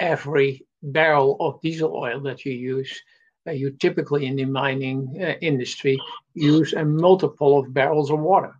every 0.00 0.66
barrel 0.82 1.36
of 1.40 1.60
diesel 1.60 1.94
oil 1.94 2.20
that 2.20 2.44
you 2.44 2.52
use, 2.52 3.02
uh, 3.46 3.50
you 3.50 3.70
typically 3.70 4.26
in 4.26 4.36
the 4.36 4.44
mining 4.44 5.18
uh, 5.20 5.34
industry 5.40 5.98
use 6.34 6.72
a 6.72 6.84
multiple 6.84 7.58
of 7.58 7.74
barrels 7.74 8.10
of 8.10 8.20
water, 8.20 8.54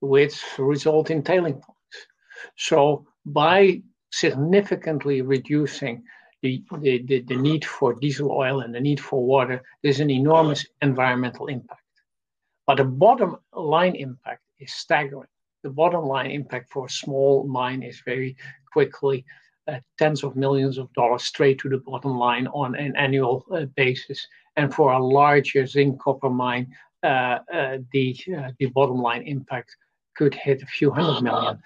which 0.00 0.42
result 0.58 1.10
in 1.10 1.22
tailing 1.22 1.54
ponds. 1.54 2.06
So 2.56 3.06
by 3.26 3.82
significantly 4.10 5.22
reducing 5.22 6.02
the, 6.42 6.62
the, 6.78 7.02
the, 7.02 7.20
the, 7.20 7.36
need 7.36 7.64
for 7.64 7.94
diesel 7.94 8.30
oil 8.30 8.60
and 8.60 8.74
the 8.74 8.80
need 8.80 9.00
for 9.00 9.22
water, 9.22 9.62
there's 9.82 10.00
an 10.00 10.10
enormous 10.10 10.66
environmental 10.80 11.46
impact. 11.46 11.82
But 12.66 12.78
the 12.78 12.84
bottom 12.84 13.36
line 13.52 13.94
impact 13.94 14.42
is 14.58 14.72
staggering. 14.72 15.28
The 15.62 15.70
bottom 15.70 16.04
line 16.04 16.30
impact 16.30 16.70
for 16.70 16.86
a 16.86 16.90
small 16.90 17.46
mine 17.46 17.82
is 17.82 18.00
very 18.04 18.36
quickly 18.72 19.24
uh, 19.68 19.80
tens 19.98 20.24
of 20.24 20.36
millions 20.36 20.78
of 20.78 20.92
dollars 20.94 21.24
straight 21.24 21.58
to 21.60 21.68
the 21.68 21.78
bottom 21.78 22.16
line 22.16 22.46
on 22.48 22.74
an 22.74 22.96
annual 22.96 23.44
uh, 23.52 23.66
basis. 23.76 24.26
And 24.56 24.72
for 24.74 24.92
a 24.92 25.04
larger 25.04 25.66
zinc 25.66 26.00
copper 26.00 26.30
mine, 26.30 26.74
uh, 27.02 27.38
the 27.92 28.16
the 28.58 28.66
bottom 28.66 29.00
line 29.00 29.22
impact 29.22 29.76
could 30.16 30.34
hit 30.34 30.62
a 30.62 30.66
few 30.66 30.90
hundred 30.90 31.22
million 31.22 31.58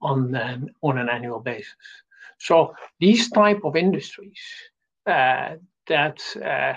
on 0.00 0.34
an, 0.34 0.70
on 0.82 0.98
an 0.98 1.08
annual 1.08 1.40
basis. 1.40 1.74
So 2.38 2.74
these 3.00 3.30
type 3.30 3.60
of 3.64 3.76
industries 3.76 4.40
uh, 5.06 5.56
that, 5.88 6.20
uh, 6.36 6.74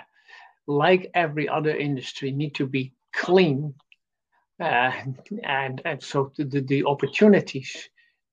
like 0.67 1.11
every 1.13 1.49
other 1.49 1.75
industry, 1.75 2.31
need 2.31 2.55
to 2.55 2.67
be 2.67 2.93
clean, 3.13 3.73
uh, 4.59 4.91
and 5.43 5.81
and 5.85 6.03
so 6.03 6.31
the, 6.37 6.61
the 6.61 6.85
opportunities 6.85 7.89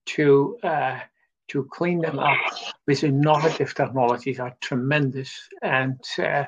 to 0.06 0.58
to 1.48 1.64
clean 1.64 2.00
them 2.00 2.18
up 2.18 2.38
with 2.86 3.04
innovative 3.04 3.74
technologies 3.74 4.40
are 4.40 4.56
tremendous 4.60 5.48
and 5.62 6.00
uh, 6.18 6.44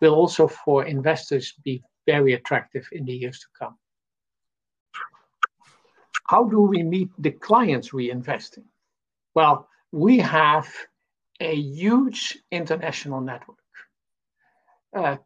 will 0.00 0.14
also 0.14 0.46
for 0.46 0.84
investors 0.84 1.54
be 1.64 1.82
very 2.06 2.34
attractive 2.34 2.86
in 2.92 3.04
the 3.04 3.12
years 3.12 3.38
to 3.38 3.46
come. 3.58 3.78
How 6.26 6.44
do 6.44 6.62
we 6.62 6.82
meet 6.82 7.08
the 7.18 7.30
clients 7.30 7.92
we 7.92 8.10
invest 8.10 8.58
in? 8.58 8.64
Well, 9.34 9.68
we 9.92 10.18
have 10.18 10.66
a 11.40 11.54
huge 11.54 12.38
international 12.50 13.20
network. 13.20 13.58
Uh, 14.94 15.16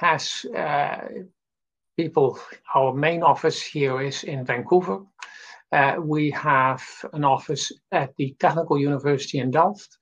has 0.00 0.46
uh, 0.56 0.98
people, 1.96 2.38
our 2.74 2.92
main 2.94 3.22
office 3.22 3.62
here 3.62 4.00
is 4.00 4.24
in 4.24 4.44
Vancouver. 4.44 5.00
Uh, 5.72 5.96
we 5.98 6.30
have 6.30 6.82
an 7.12 7.24
office 7.24 7.72
at 7.92 8.14
the 8.16 8.34
Technical 8.38 8.78
University 8.78 9.38
in 9.38 9.50
Delft 9.50 9.98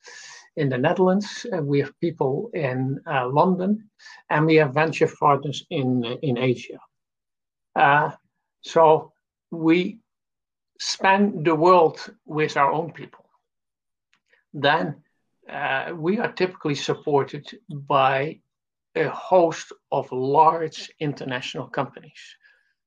in 0.56 0.68
the 0.68 0.78
Netherlands. 0.78 1.46
Uh, 1.52 1.62
we 1.62 1.80
have 1.80 1.98
people 2.00 2.50
in 2.54 3.00
uh, 3.10 3.28
London, 3.28 3.90
and 4.30 4.46
we 4.46 4.56
have 4.56 4.74
venture 4.74 5.10
partners 5.18 5.64
in 5.70 6.04
in 6.22 6.38
Asia. 6.38 6.78
Uh, 7.74 8.10
so 8.60 9.12
we 9.50 9.98
span 10.78 11.42
the 11.42 11.54
world 11.54 11.98
with 12.26 12.56
our 12.56 12.70
own 12.70 12.92
people. 12.92 13.23
Then 14.54 15.02
uh, 15.50 15.92
we 15.94 16.18
are 16.18 16.32
typically 16.32 16.75
supported 16.75 17.46
by 17.68 18.40
a 18.94 19.08
host 19.08 19.73
of 19.92 20.11
large 20.12 20.90
international 21.00 21.66
companies, 21.66 22.37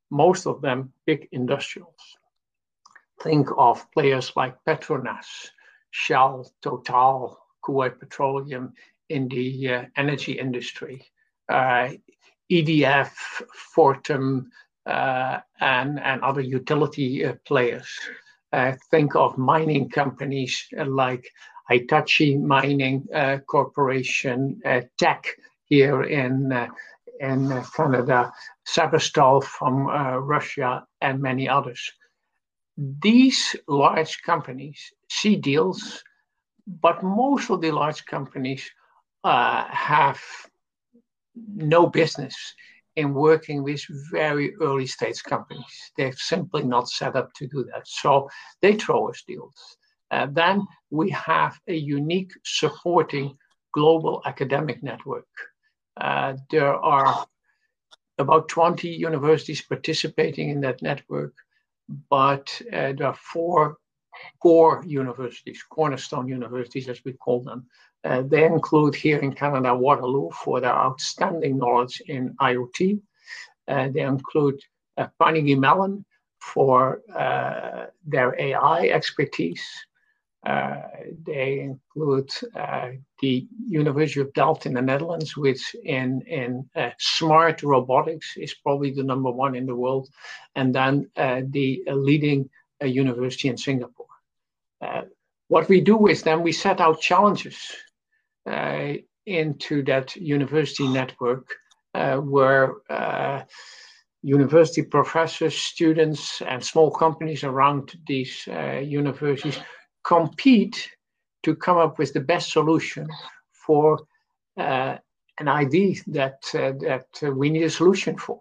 most 0.10 0.48
of 0.48 0.62
them 0.62 0.94
big 1.06 1.28
industrials 1.32 2.18
think 3.22 3.50
of 3.58 3.90
players 3.92 4.32
like 4.36 4.64
Petronas, 4.66 5.50
Shell, 5.92 6.52
Total, 6.62 7.38
Kuwait 7.64 8.00
Petroleum 8.00 8.74
in 9.10 9.28
the 9.28 9.74
uh, 9.74 9.86
energy 9.96 10.34
industry. 10.34 11.06
Uh, 11.50 11.90
EDF, 12.52 13.12
Fortum, 13.76 14.46
uh, 14.86 15.40
and, 15.60 16.00
and 16.00 16.22
other 16.22 16.42
utility 16.42 17.26
uh, 17.26 17.34
players. 17.46 17.90
Uh, 18.54 18.74
think 18.92 19.16
of 19.16 19.38
mining 19.38 19.90
companies 19.90 20.68
like 20.86 21.30
Hitachi 21.70 22.38
Mining 22.38 23.08
uh, 23.14 23.38
Corporation, 23.48 24.62
uh, 24.66 24.82
Teck 24.98 25.26
here 25.66 26.04
in, 26.04 26.52
uh, 26.52 26.68
in 27.20 27.64
Canada, 27.76 28.32
Severstal 28.66 29.44
from 29.44 29.88
Russia, 29.88 30.86
and 31.02 31.22
many 31.22 31.50
others. 31.50 31.92
These 32.78 33.56
large 33.68 34.22
companies 34.22 34.94
see 35.10 35.36
deals, 35.36 36.04
but 36.68 37.04
most 37.04 37.50
of 37.50 37.62
the 37.62 37.72
large 37.72 38.06
companies 38.06 38.70
uh, 39.24 39.66
have 39.70 40.22
no 41.56 41.88
business 41.88 42.36
in 42.96 43.14
working 43.14 43.64
with 43.64 43.84
very 44.12 44.56
early 44.62 44.88
stage 44.88 45.24
companies. 45.24 45.92
They're 45.98 46.14
simply 46.14 46.64
not 46.64 46.90
set 46.90 47.16
up 47.16 47.34
to 47.36 47.48
do 47.48 47.64
that. 47.72 47.88
So 47.88 48.30
they 48.62 48.76
throw 48.76 49.10
us 49.10 49.24
deals. 49.28 49.78
Uh, 50.12 50.28
then 50.32 50.66
we 50.90 51.10
have 51.10 51.60
a 51.68 51.76
unique 51.76 52.32
supporting 52.44 53.38
global 53.74 54.22
academic 54.26 54.82
network. 54.82 55.28
Uh, 55.98 56.36
there 56.50 56.74
are 56.74 57.26
about 58.18 58.48
20 58.48 58.88
universities 58.90 59.62
participating 59.62 60.50
in 60.50 60.62
that 60.62 60.82
network, 60.82 61.34
but 62.10 62.62
uh, 62.74 62.94
there 62.94 63.08
are 63.08 63.20
four 63.34 63.78
core 64.42 64.84
universities, 64.86 65.62
cornerstone 65.70 66.28
universities 66.28 66.90
as 66.90 67.04
we 67.06 67.14
call 67.14 67.42
them, 67.44 67.68
uh, 68.04 68.24
they 68.24 68.46
include 68.46 68.96
here 68.96 69.20
in 69.20 69.34
Canada 69.34 69.76
Waterloo 69.76 70.30
for 70.32 70.60
their 70.62 70.74
outstanding 70.74 71.58
knowledge 71.58 72.02
in 72.08 72.34
IoT. 72.40 73.02
Uh, 73.68 73.90
they 73.90 74.02
include 74.02 74.60
uh, 74.98 75.08
Carnegie 75.20 75.56
Mellon 75.56 76.06
for 76.40 77.02
their 78.06 78.36
AI 78.40 78.88
expertise. 78.88 79.68
Uh, 80.48 80.82
they 81.26 81.60
include 81.60 82.32
uh, 82.56 82.92
the 83.20 83.46
University 83.68 84.22
of 84.22 84.32
Delft 84.32 84.66
in 84.66 84.74
the 84.74 84.82
Netherlands, 84.82 85.36
which 85.36 85.76
in, 85.84 86.22
in 86.22 86.70
smart 87.00 87.64
robotics 87.64 88.38
is 88.38 88.54
probably 88.54 88.92
the 88.92 89.04
number 89.04 89.30
one 89.30 89.56
in 89.56 89.66
the 89.66 89.76
world, 89.76 90.08
and 90.56 90.74
then 90.74 91.10
the 91.18 91.84
leading 91.88 92.50
university 92.82 93.50
in 93.50 93.58
Singapore. 93.58 94.08
what 95.50 95.68
we 95.68 95.82
do 95.82 95.98
with 95.98 96.24
them, 96.24 96.44
we 96.44 96.54
set 96.54 96.80
out 96.80 97.02
challenges 97.02 97.58
uh, 98.50 98.94
into 99.26 99.84
that 99.84 100.16
university 100.16 100.88
network 100.88 101.46
uh, 101.94 102.16
where 102.18 102.76
uh, 102.90 103.44
university 104.22 104.84
professors, 104.84 105.58
students, 105.58 106.42
and 106.42 106.64
small 106.64 106.90
companies 106.90 107.44
around 107.44 107.98
these 108.08 108.48
universities 108.82 109.60
compete 110.08 110.90
to 111.44 111.56
come 111.56 111.78
up 111.78 112.00
with 112.00 112.14
the 112.14 112.20
best 112.20 112.52
solution 112.52 113.08
for 113.52 114.00
an 114.56 115.48
idea 115.48 115.96
that 116.08 116.42
that 116.52 117.08
we 117.36 117.50
need 117.50 117.64
a 117.64 117.70
solution 117.70 118.18
for. 118.18 118.40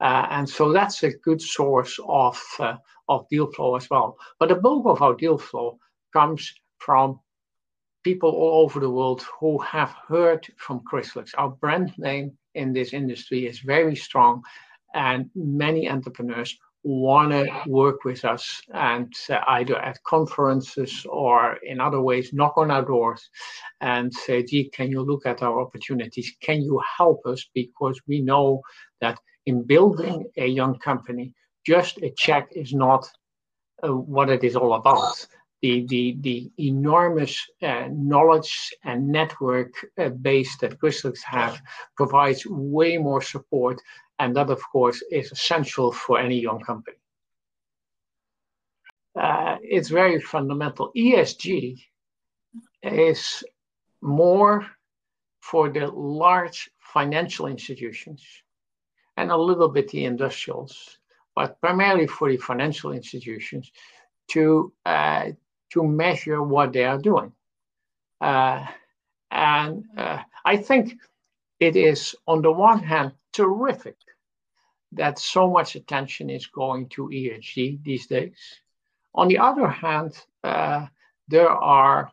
Uh, 0.00 0.26
and 0.30 0.48
so 0.48 0.72
that's 0.72 1.02
a 1.02 1.16
good 1.18 1.42
source 1.42 1.98
of, 2.08 2.40
uh, 2.58 2.76
of 3.08 3.28
deal 3.28 3.52
flow 3.52 3.76
as 3.76 3.88
well. 3.90 4.16
But 4.38 4.48
the 4.48 4.54
bulk 4.54 4.86
of 4.86 5.02
our 5.02 5.14
deal 5.14 5.36
flow 5.36 5.78
comes 6.12 6.54
from 6.78 7.20
people 8.02 8.30
all 8.30 8.64
over 8.64 8.80
the 8.80 8.88
world 8.88 9.22
who 9.38 9.58
have 9.58 9.94
heard 10.08 10.46
from 10.56 10.80
Chrysalix. 10.90 11.32
Our 11.36 11.50
brand 11.50 11.92
name 11.98 12.32
in 12.54 12.72
this 12.72 12.94
industry 12.94 13.46
is 13.46 13.58
very 13.60 13.94
strong, 13.94 14.42
and 14.94 15.28
many 15.34 15.88
entrepreneurs 15.88 16.58
want 16.82 17.32
to 17.32 17.46
work 17.66 18.04
with 18.04 18.24
us 18.24 18.60
and 18.72 19.12
uh, 19.28 19.40
either 19.48 19.76
at 19.78 20.02
conferences 20.04 21.06
or 21.08 21.58
in 21.62 21.80
other 21.80 22.00
ways 22.00 22.32
knock 22.32 22.56
on 22.56 22.70
our 22.70 22.84
doors 22.84 23.28
and 23.80 24.12
say, 24.12 24.42
gee, 24.42 24.70
can 24.70 24.90
you 24.90 25.02
look 25.02 25.26
at 25.26 25.42
our 25.42 25.60
opportunities? 25.60 26.34
Can 26.40 26.62
you 26.62 26.80
help 26.96 27.20
us? 27.26 27.46
Because 27.54 28.00
we 28.06 28.20
know 28.22 28.62
that 29.00 29.18
in 29.46 29.62
building 29.62 30.24
a 30.36 30.46
young 30.46 30.78
company, 30.78 31.34
just 31.66 31.98
a 31.98 32.10
check 32.16 32.48
is 32.52 32.72
not 32.72 33.06
uh, 33.82 33.94
what 33.94 34.30
it 34.30 34.44
is 34.44 34.56
all 34.56 34.74
about 34.74 35.26
the, 35.62 35.86
the, 35.88 36.16
the 36.20 36.50
enormous 36.58 37.46
uh, 37.62 37.88
knowledge 37.90 38.70
and 38.84 39.08
network 39.08 39.72
uh, 39.98 40.08
base 40.08 40.56
that 40.58 40.78
Chrysalix 40.78 41.22
have 41.22 41.60
provides 41.96 42.46
way 42.46 42.96
more 42.96 43.20
support. 43.20 43.80
And 44.18 44.34
that, 44.36 44.50
of 44.50 44.62
course, 44.70 45.02
is 45.10 45.32
essential 45.32 45.92
for 45.92 46.18
any 46.18 46.40
young 46.40 46.60
company. 46.60 46.96
Uh, 49.18 49.56
it's 49.62 49.88
very 49.88 50.20
fundamental. 50.20 50.92
ESG 50.96 51.78
is 52.82 53.44
more 54.00 54.66
for 55.40 55.68
the 55.68 55.86
large 55.88 56.70
financial 56.78 57.46
institutions 57.46 58.24
and 59.16 59.30
a 59.30 59.36
little 59.36 59.68
bit 59.68 59.88
the 59.88 60.04
industrials, 60.04 60.98
but 61.34 61.60
primarily 61.60 62.06
for 62.06 62.30
the 62.30 62.36
financial 62.36 62.92
institutions 62.92 63.70
to 64.28 64.72
uh, 64.86 65.26
to 65.70 65.82
measure 65.82 66.42
what 66.42 66.72
they 66.72 66.84
are 66.84 66.98
doing. 66.98 67.32
Uh, 68.20 68.66
and 69.30 69.84
uh, 69.96 70.18
I 70.44 70.56
think 70.56 70.94
it 71.60 71.76
is, 71.76 72.14
on 72.26 72.42
the 72.42 72.52
one 72.52 72.82
hand, 72.82 73.12
terrific 73.32 73.96
that 74.92 75.18
so 75.18 75.48
much 75.48 75.76
attention 75.76 76.30
is 76.30 76.46
going 76.46 76.88
to 76.88 77.08
ESG 77.08 77.82
these 77.84 78.06
days. 78.06 78.36
On 79.14 79.28
the 79.28 79.38
other 79.38 79.68
hand, 79.68 80.20
uh, 80.42 80.86
there 81.28 81.50
are, 81.50 82.10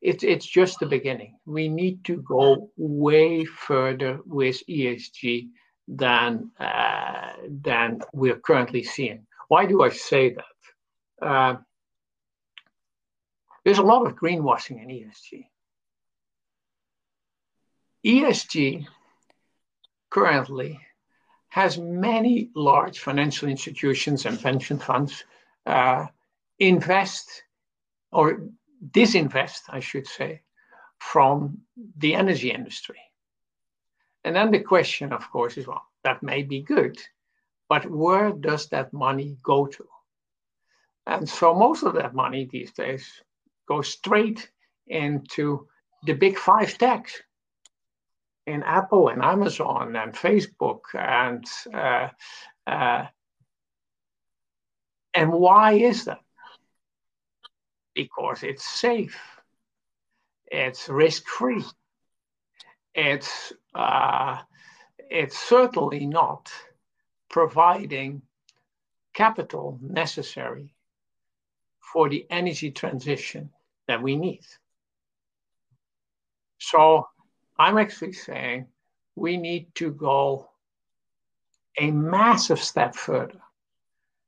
it, 0.00 0.22
it's 0.22 0.46
just 0.46 0.78
the 0.78 0.86
beginning. 0.86 1.38
We 1.46 1.68
need 1.68 2.04
to 2.04 2.22
go 2.22 2.70
way 2.76 3.44
further 3.44 4.20
with 4.24 4.62
ESG 4.68 5.48
than, 5.88 6.50
uh, 6.60 7.32
than 7.48 8.02
we're 8.12 8.38
currently 8.38 8.84
seeing. 8.84 9.26
Why 9.48 9.66
do 9.66 9.82
I 9.82 9.90
say 9.90 10.34
that? 10.34 10.44
Uh, 11.22 11.56
there's 13.64 13.78
a 13.78 13.82
lot 13.82 14.06
of 14.06 14.16
greenwashing 14.16 14.82
in 14.82 14.88
ESG. 14.88 15.46
ESG 18.04 18.86
currently 20.10 20.80
has 21.48 21.78
many 21.78 22.50
large 22.56 22.98
financial 22.98 23.48
institutions 23.48 24.26
and 24.26 24.40
pension 24.40 24.78
funds 24.78 25.24
uh, 25.66 26.06
invest 26.58 27.44
or 28.10 28.48
disinvest, 28.90 29.60
I 29.68 29.80
should 29.80 30.06
say, 30.06 30.42
from 30.98 31.58
the 31.98 32.14
energy 32.14 32.50
industry. 32.50 32.98
And 34.24 34.34
then 34.34 34.50
the 34.50 34.60
question, 34.60 35.12
of 35.12 35.30
course, 35.30 35.56
is 35.56 35.66
well, 35.66 35.84
that 36.04 36.22
may 36.22 36.42
be 36.42 36.62
good, 36.62 36.98
but 37.68 37.88
where 37.88 38.32
does 38.32 38.68
that 38.68 38.92
money 38.92 39.36
go 39.42 39.66
to? 39.66 39.86
And 41.06 41.28
so 41.28 41.54
most 41.54 41.82
of 41.82 41.94
that 41.94 42.14
money 42.14 42.48
these 42.50 42.72
days 42.72 43.22
goes 43.68 43.88
straight 43.88 44.50
into 44.86 45.66
the 46.04 46.14
big 46.14 46.38
five 46.38 46.76
techs 46.78 47.22
in 48.46 48.62
Apple 48.62 49.08
and 49.08 49.22
Amazon 49.22 49.96
and 49.96 50.12
Facebook 50.12 50.80
and 50.94 51.44
uh, 51.72 52.08
uh, 52.66 53.06
and 55.14 55.32
why 55.32 55.72
is 55.72 56.06
that? 56.06 56.20
Because 57.94 58.42
it's 58.42 58.64
safe, 58.64 59.20
it's 60.46 60.88
risk 60.88 61.26
free, 61.26 61.64
it's 62.94 63.52
uh, 63.74 64.38
it's 65.10 65.38
certainly 65.38 66.06
not 66.06 66.50
providing 67.28 68.22
capital 69.12 69.78
necessary 69.82 70.74
for 71.92 72.08
the 72.08 72.26
energy 72.30 72.70
transition 72.70 73.50
that 73.86 74.02
we 74.02 74.16
need. 74.16 74.44
So 76.58 77.06
I'm 77.58 77.76
actually 77.76 78.14
saying 78.14 78.66
we 79.14 79.36
need 79.36 79.74
to 79.74 79.90
go 79.90 80.48
a 81.78 81.90
massive 81.90 82.60
step 82.60 82.94
further. 82.94 83.40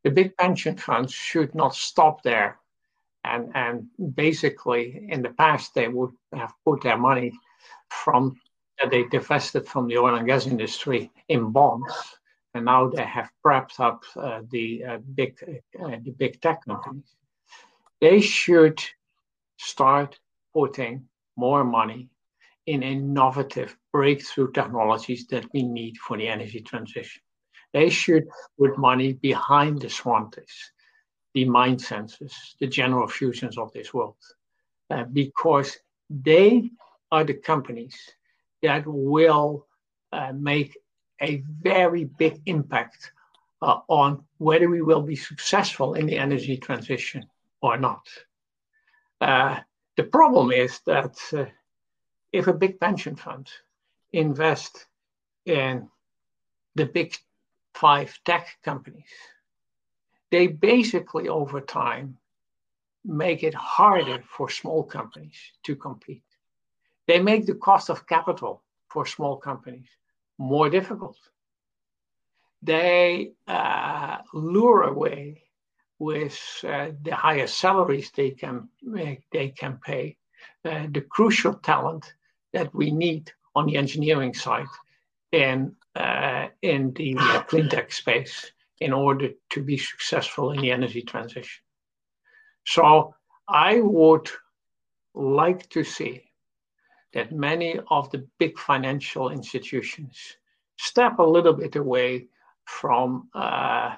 The 0.02 0.10
big 0.10 0.36
pension 0.36 0.76
funds 0.76 1.12
should 1.12 1.54
not 1.54 1.74
stop 1.74 2.22
there. 2.22 2.58
And, 3.24 3.50
and 3.54 3.88
basically, 4.14 5.06
in 5.08 5.22
the 5.22 5.30
past, 5.30 5.74
they 5.74 5.88
would 5.88 6.12
have 6.34 6.52
put 6.66 6.82
their 6.82 6.98
money 6.98 7.32
from 7.88 8.38
they 8.90 9.04
divested 9.04 9.66
from 9.66 9.86
the 9.86 9.96
oil 9.96 10.16
and 10.16 10.26
gas 10.26 10.46
industry 10.46 11.10
in 11.28 11.52
bonds, 11.52 11.94
and 12.52 12.64
now 12.64 12.88
they 12.88 13.04
have 13.04 13.30
prepped 13.42 13.78
up 13.78 14.02
uh, 14.16 14.42
the 14.50 14.84
uh, 14.84 14.98
big 15.14 15.38
uh, 15.80 15.96
the 16.02 16.10
big 16.10 16.40
tech 16.40 16.64
companies 16.66 17.14
they 18.00 18.20
should 18.20 18.80
start 19.58 20.18
putting 20.52 21.08
more 21.36 21.64
money 21.64 22.08
in 22.66 22.82
innovative 22.82 23.76
breakthrough 23.92 24.50
technologies 24.52 25.26
that 25.28 25.44
we 25.52 25.62
need 25.62 25.96
for 25.98 26.16
the 26.16 26.28
energy 26.28 26.60
transition. 26.60 27.20
They 27.72 27.90
should 27.90 28.28
put 28.58 28.78
money 28.78 29.14
behind 29.14 29.80
the 29.80 29.88
Svantes, 29.88 30.70
the 31.34 31.44
MineSenses, 31.46 32.32
the 32.60 32.68
General 32.68 33.08
Fusions 33.08 33.58
of 33.58 33.72
this 33.72 33.92
world, 33.92 34.16
uh, 34.90 35.04
because 35.04 35.76
they 36.08 36.70
are 37.10 37.24
the 37.24 37.34
companies 37.34 37.96
that 38.62 38.84
will 38.86 39.66
uh, 40.12 40.32
make 40.32 40.78
a 41.20 41.42
very 41.60 42.04
big 42.04 42.40
impact 42.46 43.12
uh, 43.60 43.80
on 43.88 44.24
whether 44.38 44.68
we 44.68 44.82
will 44.82 45.02
be 45.02 45.16
successful 45.16 45.94
in 45.94 46.06
the 46.06 46.16
energy 46.16 46.56
transition 46.56 47.24
or 47.64 47.78
not. 47.78 48.06
Uh, 49.22 49.56
the 49.96 50.02
problem 50.02 50.52
is 50.52 50.80
that 50.84 51.16
uh, 51.32 51.46
if 52.30 52.46
a 52.46 52.52
big 52.52 52.78
pension 52.78 53.16
fund 53.16 53.48
invests 54.12 54.84
in 55.46 55.88
the 56.74 56.84
big 56.84 57.16
five 57.72 58.10
tech 58.26 58.58
companies, 58.62 59.14
they 60.30 60.46
basically 60.46 61.28
over 61.28 61.60
time 61.62 62.18
make 63.02 63.42
it 63.42 63.54
harder 63.54 64.22
for 64.36 64.50
small 64.50 64.82
companies 64.82 65.38
to 65.62 65.74
compete. 65.74 66.28
They 67.06 67.18
make 67.18 67.46
the 67.46 67.54
cost 67.54 67.88
of 67.88 68.06
capital 68.06 68.62
for 68.90 69.06
small 69.06 69.38
companies 69.38 69.88
more 70.36 70.68
difficult. 70.68 71.16
They 72.62 73.32
uh, 73.46 74.18
lure 74.34 74.82
away 74.82 75.43
with 75.98 76.38
uh, 76.64 76.90
the 77.02 77.14
higher 77.14 77.46
salaries 77.46 78.10
they 78.10 78.30
can 78.30 78.68
make, 78.82 79.22
they 79.30 79.48
can 79.48 79.78
pay, 79.84 80.16
uh, 80.64 80.86
the 80.90 81.00
crucial 81.00 81.54
talent 81.54 82.14
that 82.52 82.74
we 82.74 82.90
need 82.90 83.32
on 83.54 83.66
the 83.66 83.76
engineering 83.76 84.34
side 84.34 84.66
and 85.32 85.74
uh, 85.96 86.48
in 86.62 86.92
the 86.94 87.16
uh, 87.18 87.42
clean 87.42 87.68
tech 87.68 87.92
space 87.92 88.50
in 88.80 88.92
order 88.92 89.30
to 89.50 89.62
be 89.62 89.76
successful 89.76 90.50
in 90.50 90.60
the 90.60 90.70
energy 90.70 91.02
transition. 91.02 91.62
So 92.66 93.14
I 93.48 93.80
would 93.80 94.28
like 95.14 95.68
to 95.70 95.84
see 95.84 96.24
that 97.12 97.32
many 97.32 97.78
of 97.88 98.10
the 98.10 98.26
big 98.38 98.58
financial 98.58 99.30
institutions 99.30 100.18
step 100.76 101.18
a 101.18 101.22
little 101.22 101.52
bit 101.52 101.76
away 101.76 102.26
from 102.64 103.28
uh, 103.34 103.96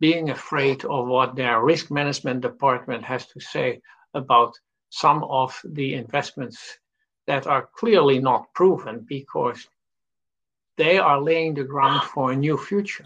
being 0.00 0.30
afraid 0.30 0.84
of 0.84 1.06
what 1.06 1.36
their 1.36 1.62
risk 1.62 1.90
management 1.90 2.40
department 2.40 3.04
has 3.04 3.26
to 3.26 3.40
say 3.40 3.80
about 4.14 4.54
some 4.90 5.24
of 5.24 5.60
the 5.64 5.94
investments 5.94 6.78
that 7.26 7.46
are 7.46 7.68
clearly 7.74 8.18
not 8.18 8.52
proven 8.54 9.04
because 9.06 9.68
they 10.76 10.98
are 10.98 11.20
laying 11.20 11.54
the 11.54 11.64
ground 11.64 12.02
for 12.02 12.32
a 12.32 12.36
new 12.36 12.56
future. 12.56 13.04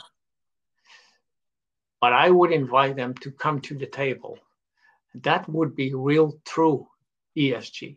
But 2.00 2.12
I 2.12 2.30
would 2.30 2.52
invite 2.52 2.96
them 2.96 3.14
to 3.14 3.30
come 3.30 3.60
to 3.62 3.74
the 3.74 3.86
table. 3.86 4.38
That 5.14 5.48
would 5.48 5.74
be 5.74 5.94
real 5.94 6.38
true 6.44 6.86
ESG. 7.36 7.96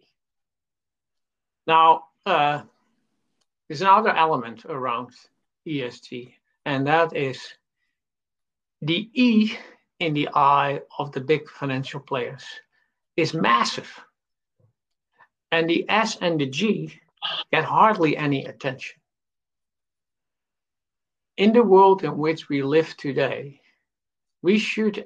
Now, 1.67 2.06
uh, 2.25 2.62
there's 3.67 3.82
another 3.82 4.15
element 4.15 4.65
around 4.65 5.10
ESG, 5.67 6.34
and 6.65 6.88
that 6.88 7.15
is 7.15 7.39
the 8.82 9.10
E 9.13 9.56
in 9.99 10.13
the 10.13 10.30
eye 10.34 10.82
of 10.99 11.12
the 11.12 11.21
big 11.21 11.49
financial 11.49 11.99
players 11.99 12.43
is 13.15 13.34
massive. 13.34 13.89
And 15.51 15.69
the 15.69 15.86
S 15.89 16.17
and 16.21 16.39
the 16.39 16.47
G 16.47 16.99
get 17.51 17.63
hardly 17.63 18.17
any 18.17 18.45
attention. 18.45 18.99
In 21.38 21.54
the 21.54 21.63
world 21.63 22.04
in 22.04 22.17
which 22.17 22.49
we 22.49 22.62
live 22.62 22.95
today, 22.97 23.62
we 24.41 24.58
should 24.58 25.06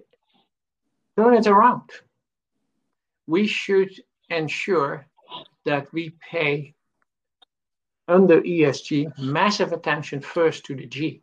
turn 1.17 1.35
it 1.35 1.47
around. 1.47 1.89
We 3.27 3.47
should 3.47 3.91
ensure 4.29 5.07
that 5.65 5.91
we 5.93 6.15
pay 6.31 6.73
under 8.07 8.41
ESG 8.41 9.17
massive 9.19 9.71
attention 9.71 10.21
first 10.21 10.65
to 10.65 10.75
the 10.75 10.87
G. 10.87 11.21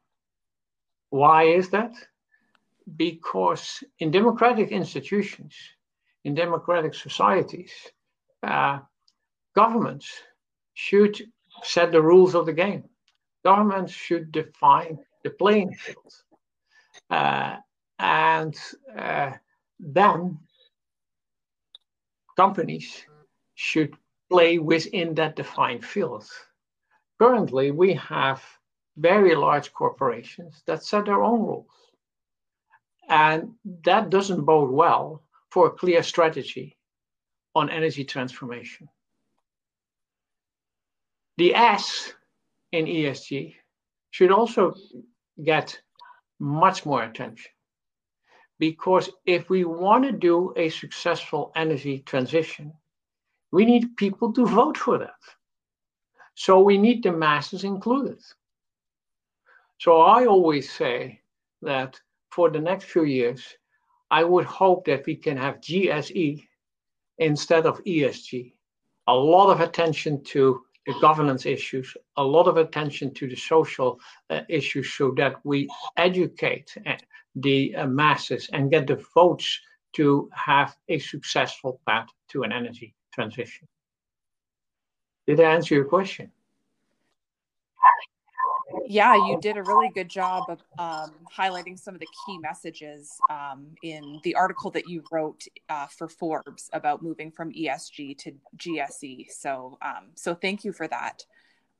Why 1.11 1.45
is 1.45 1.71
that? 1.71 1.95
Because 2.97 3.83
in 3.99 4.11
democratic 4.11 4.71
institutions, 4.71 5.55
in 6.25 6.35
democratic 6.35 6.95
societies, 6.95 7.73
uh, 8.43 8.79
governments 9.55 10.09
should 10.75 11.21
set 11.63 11.93
the 11.93 12.03
rules 12.03 12.35
of 12.35 12.47
the 12.47 12.53
game. 12.53 12.85
Governments 13.45 13.93
should 13.93 14.33
define 14.33 14.99
the 15.25 15.31
playing 15.31 15.75
field. 15.75 16.13
Uh, 17.11 17.57
and 17.99 18.57
uh, 18.99 19.33
then 19.79 20.39
companies 22.37 23.05
should 23.55 23.97
play 24.31 24.59
within 24.59 25.15
that 25.15 25.37
defined 25.37 25.85
field. 25.85 26.29
Currently, 27.19 27.71
we 27.71 27.95
have 27.95 28.43
very 28.97 29.35
large 29.35 29.73
corporations 29.73 30.63
that 30.67 30.85
set 30.85 31.05
their 31.05 31.23
own 31.23 31.41
rules. 31.41 31.67
And 33.09 33.55
that 33.85 34.11
doesn't 34.11 34.45
bode 34.45 34.71
well 34.71 35.23
for 35.51 35.67
a 35.67 35.71
clear 35.71 36.03
strategy 36.03 36.77
on 37.55 37.71
energy 37.71 38.05
transformation. 38.05 38.89
The 41.39 41.55
S 41.55 42.13
in 42.73 42.87
ESG 42.87 43.55
should 44.11 44.33
also 44.33 44.75
get 45.43 45.79
much 46.39 46.85
more 46.87 47.03
attention 47.03 47.51
because 48.59 49.11
if 49.27 49.49
we 49.51 49.65
want 49.65 50.05
to 50.05 50.13
do 50.13 50.53
a 50.57 50.69
successful 50.71 51.53
energy 51.55 51.99
transition, 52.01 52.73
we 53.53 53.65
need 53.65 53.97
people 53.97 54.33
to 54.33 54.47
vote 54.47 54.77
for 54.77 54.99
that. 54.99 55.21
So 56.35 56.61
we 56.61 56.79
need 56.79 57.03
the 57.03 57.13
masses 57.13 57.65
included. 57.65 58.21
So 59.79 60.01
I 60.01 60.27
always 60.27 60.71
say 60.71 61.21
that 61.63 62.01
for 62.31 62.51
the 62.51 62.61
next 62.61 62.85
few 62.85 63.05
years, 63.05 63.43
I 64.11 64.25
would 64.25 64.45
hope 64.45 64.85
that 64.87 65.07
we 65.07 65.17
can 65.17 65.37
have 65.37 65.61
GSE 65.61 66.47
instead 67.19 67.67
of 67.67 67.83
ESG. 67.85 68.53
A 69.09 69.15
lot 69.15 69.51
of 69.51 69.61
attention 69.61 70.23
to 70.25 70.63
the 70.87 70.95
governance 71.01 71.47
issues, 71.47 71.97
a 72.17 72.23
lot 72.23 72.47
of 72.47 72.57
attention 72.57 73.13
to 73.15 73.29
the 73.29 73.35
social 73.35 74.01
uh, 74.31 74.43
issues 74.49 74.93
so 74.93 75.13
that 75.17 75.35
we 75.45 75.69
educate 75.97 76.77
uh, 76.87 76.95
the 77.35 77.75
uh, 77.75 77.87
masses 77.87 78.49
and 78.53 78.71
get 78.71 78.87
the 78.87 79.05
votes 79.15 79.61
to 79.95 80.31
have 80.33 80.77
a 80.89 80.99
successful 80.99 81.81
path 81.87 82.09
to 82.29 82.43
an 82.45 82.53
energy 82.53 82.95
transition. 83.13 83.67
Did 85.27 85.41
I 85.41 85.55
answer 85.55 85.75
your 85.75 85.87
question? 85.87 86.31
Yeah, 88.87 89.15
you 89.15 89.39
did 89.41 89.57
a 89.57 89.63
really 89.63 89.91
good 89.95 90.09
job 90.09 90.45
of 90.49 90.61
um, 90.79 91.15
highlighting 91.37 91.79
some 91.79 91.95
of 91.95 92.01
the 92.01 92.09
key 92.27 92.39
messages 92.39 93.11
um, 93.31 93.67
in 93.83 94.21
the 94.25 94.35
article 94.35 94.71
that 94.73 94.89
you 94.89 95.03
wrote 95.11 95.43
uh, 95.69 95.87
for 95.87 96.09
Forbes 96.09 96.69
about 96.73 97.03
moving 97.03 97.31
from 97.31 97.53
ESG 97.53 98.19
to 98.19 98.33
GSE. 98.57 99.27
So, 99.31 99.79
um, 99.83 100.11
so 100.15 100.35
thank 100.35 100.65
you 100.65 100.73
for 100.73 100.87
that. 100.89 101.25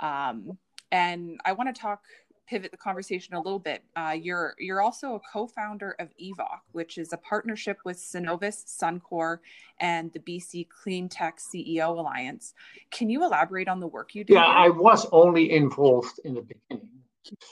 Um, 0.01 0.59
and 0.93 1.41
I 1.45 1.53
want 1.53 1.75
to 1.75 1.81
talk 1.81 2.03
pivot 2.47 2.71
the 2.71 2.77
conversation 2.77 3.35
a 3.35 3.41
little 3.41 3.59
bit, 3.59 3.83
uh, 3.97 4.15
you're 4.19 4.55
you're 4.59 4.81
also 4.81 5.15
a 5.15 5.21
co-founder 5.33 5.97
of 5.99 6.09
Evok, 6.21 6.61
which 6.73 6.99
is 6.99 7.13
a 7.13 7.17
partnership 7.17 7.79
with 7.85 7.97
Cenovus, 7.97 8.65
Suncor, 8.67 9.39
and 9.81 10.13
the 10.13 10.21
BC 10.21 10.69
Clean 10.69 11.09
Tech 11.09 11.39
CEO 11.39 11.99
Alliance. 11.99 12.55
Can 12.91 13.11
you 13.11 13.25
elaborate 13.25 13.69
on 13.69 13.81
the 13.81 13.87
work 13.87 14.15
you 14.15 14.25
do? 14.25 14.35
Yeah. 14.35 14.45
I 14.45 14.69
was 14.69 15.07
only 15.13 15.53
involved 15.53 16.21
in 16.25 16.35
the 16.35 16.43
beginning. 16.43 16.89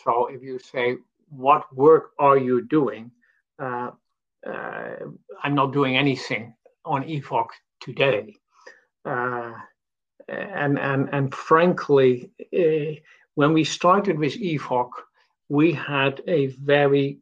So 0.04 0.26
if 0.26 0.42
you 0.42 0.59
say, 0.59 0.98
"What 1.28 1.74
work 1.74 2.12
are 2.18 2.38
you 2.38 2.62
doing?" 2.62 3.11
Uh, 3.59 3.90
uh, 4.46 4.96
I'm 5.42 5.54
not 5.54 5.72
doing 5.72 5.96
anything 5.96 6.54
on 6.85 7.02
Evok 7.04 7.48
today. 7.80 8.37
Uh, 9.04 9.52
and 10.28 10.78
and 10.78 11.09
and 11.12 11.35
frankly, 11.35 12.30
uh, 12.40 13.00
when 13.35 13.53
we 13.53 13.64
started 13.64 14.18
with 14.18 14.40
Evok, 14.40 14.90
we 15.49 15.73
had 15.73 16.23
a 16.27 16.47
very 16.47 17.18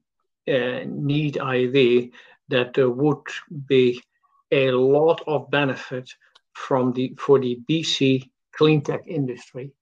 uh, 0.48 0.80
neat 0.86 1.40
idea 1.40 2.10
that 2.48 2.74
there 2.74 2.90
would 2.90 3.26
be 3.66 4.02
a 4.50 4.70
lot 4.70 5.22
of 5.26 5.50
benefit 5.50 6.10
from 6.52 6.92
the 6.92 7.14
for 7.18 7.38
the 7.38 7.58
BC 7.68 8.30
clean 8.52 8.82
tech 8.82 9.06
industry 9.06 9.72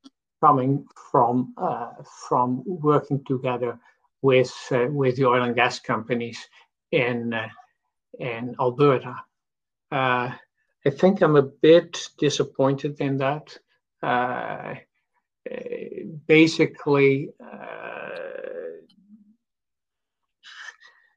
coming 0.40 0.86
from 1.10 1.52
uh, 1.56 1.90
from 2.28 2.62
working 2.66 3.22
together 3.24 3.78
with 4.22 4.52
uh, 4.70 4.86
with 4.90 5.16
the 5.16 5.26
oil 5.26 5.42
and 5.42 5.56
gas 5.56 5.80
companies 5.80 6.38
in 6.92 7.34
uh, 7.34 7.48
in 8.18 8.54
Alberta. 8.60 9.16
Uh, 9.90 10.30
I 10.86 10.90
think 10.90 11.20
I'm 11.20 11.36
a 11.36 11.42
bit 11.42 12.08
disappointed 12.18 13.00
in 13.00 13.18
that 13.18 13.58
uh, 14.02 14.74
basically, 16.26 17.30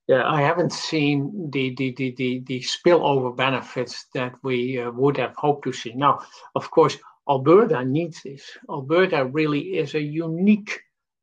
yeah, 0.08 0.28
I 0.28 0.42
haven't 0.42 0.74
seen 0.74 1.50
the, 1.52 1.74
the, 1.76 1.94
the, 1.96 2.12
the, 2.12 2.40
the 2.46 2.60
spillover 2.60 3.36
benefits 3.36 4.08
that 4.14 4.34
we 4.44 4.80
uh, 4.80 4.92
would 4.92 5.18
have 5.18 5.34
hoped 5.38 5.64
to 5.64 5.72
see. 5.72 5.94
Now, 5.94 6.20
of 6.56 6.70
course, 6.70 6.98
Alberta 7.30 7.86
needs 7.86 8.22
this. 8.22 8.58
Alberta 8.70 9.26
really 9.26 9.78
is 9.78 9.96
a 9.96 10.02
unique 10.02 10.82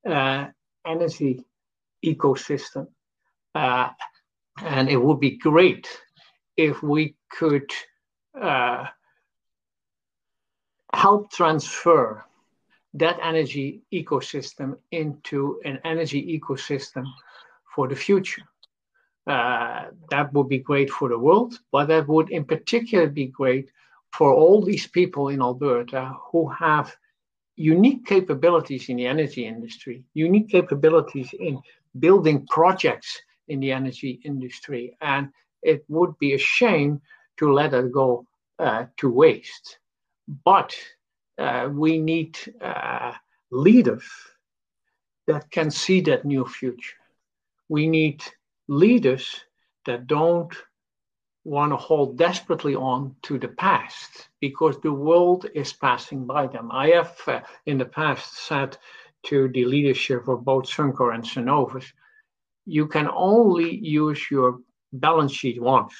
uh, 0.08 0.46
energy 0.86 1.44
ecosystem. 2.04 2.86
Uh, 3.54 3.90
and 4.62 4.88
it 4.88 4.96
would 4.96 5.20
be 5.20 5.36
great 5.36 5.86
if 6.56 6.82
we 6.82 7.14
could 7.30 7.70
uh, 8.40 8.86
help 10.94 11.30
transfer 11.30 12.24
that 12.94 13.18
energy 13.22 13.82
ecosystem 13.92 14.76
into 14.90 15.60
an 15.64 15.78
energy 15.84 16.40
ecosystem 16.40 17.04
for 17.74 17.88
the 17.88 17.96
future. 17.96 18.42
Uh, 19.26 19.84
that 20.10 20.32
would 20.32 20.48
be 20.48 20.58
great 20.58 20.90
for 20.90 21.08
the 21.08 21.18
world, 21.18 21.54
but 21.70 21.86
that 21.86 22.08
would 22.08 22.30
in 22.30 22.44
particular 22.44 23.06
be 23.06 23.26
great 23.26 23.70
for 24.12 24.34
all 24.34 24.60
these 24.62 24.86
people 24.86 25.28
in 25.28 25.40
Alberta 25.40 26.16
who 26.32 26.48
have 26.48 26.96
unique 27.56 28.06
capabilities 28.06 28.88
in 28.88 28.96
the 28.96 29.06
energy 29.06 29.46
industry, 29.46 30.02
unique 30.14 30.48
capabilities 30.48 31.30
in 31.38 31.60
building 31.98 32.46
projects 32.48 33.20
in 33.48 33.60
the 33.60 33.70
energy 33.70 34.20
industry. 34.24 34.96
And 35.00 35.28
it 35.62 35.84
would 35.88 36.18
be 36.18 36.34
a 36.34 36.38
shame 36.38 37.00
to 37.38 37.52
let 37.52 37.74
it 37.74 37.92
go 37.92 38.26
uh, 38.58 38.86
to 38.96 39.10
waste. 39.10 39.78
But 40.44 40.74
uh, 41.38 41.68
we 41.72 41.98
need 41.98 42.38
uh, 42.60 43.12
leaders 43.50 44.04
that 45.26 45.50
can 45.50 45.70
see 45.70 46.00
that 46.02 46.24
new 46.24 46.44
future. 46.44 46.96
We 47.68 47.86
need 47.86 48.22
leaders 48.68 49.44
that 49.86 50.06
don't 50.06 50.54
want 51.44 51.72
to 51.72 51.76
hold 51.76 52.18
desperately 52.18 52.74
on 52.74 53.14
to 53.22 53.38
the 53.38 53.48
past 53.48 54.28
because 54.40 54.78
the 54.80 54.92
world 54.92 55.46
is 55.54 55.72
passing 55.72 56.26
by 56.26 56.46
them. 56.46 56.70
I 56.70 56.88
have 56.88 57.16
uh, 57.26 57.40
in 57.66 57.78
the 57.78 57.86
past 57.86 58.46
said 58.46 58.76
to 59.26 59.48
the 59.48 59.64
leadership 59.64 60.28
of 60.28 60.44
both 60.44 60.64
Suncor 60.64 61.14
and 61.14 61.24
Cenovus, 61.24 61.86
you 62.66 62.86
can 62.86 63.08
only 63.12 63.74
use 63.76 64.30
your 64.30 64.60
balance 64.92 65.32
sheet 65.32 65.60
once. 65.60 65.94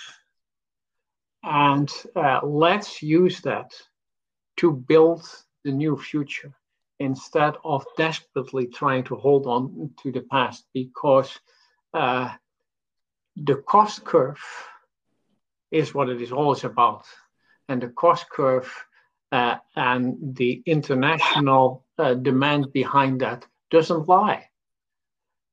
And 1.43 1.91
uh, 2.15 2.41
let's 2.45 3.03
use 3.03 3.41
that 3.43 3.73
to 4.61 4.73
build 4.73 5.23
the 5.65 5.73
new 5.73 5.97
future 5.97 6.53
instead 6.99 7.55
of 7.65 7.85
desperately 7.97 8.67
trying 8.67 9.03
to 9.05 9.17
hold 9.17 9.47
on 9.47 9.91
to 10.03 10.13
the 10.13 10.21
past 10.21 10.67
because 10.75 11.41
uh, 11.95 12.31
the 13.37 13.57
cost 13.57 14.05
curve 14.05 14.43
is 15.71 15.95
what 15.95 16.11
it 16.11 16.21
is 16.21 16.31
always 16.31 16.65
about. 16.65 17.05
And 17.69 17.81
the 17.81 17.89
cost 17.89 18.29
curve 18.29 18.71
uh, 19.33 19.57
and 19.77 20.37
the 20.37 20.63
international 20.67 21.87
uh, 21.97 22.15
demand 22.15 22.73
behind 22.73 23.21
that 23.23 23.47
doesn't 23.71 24.09
lie. 24.09 24.51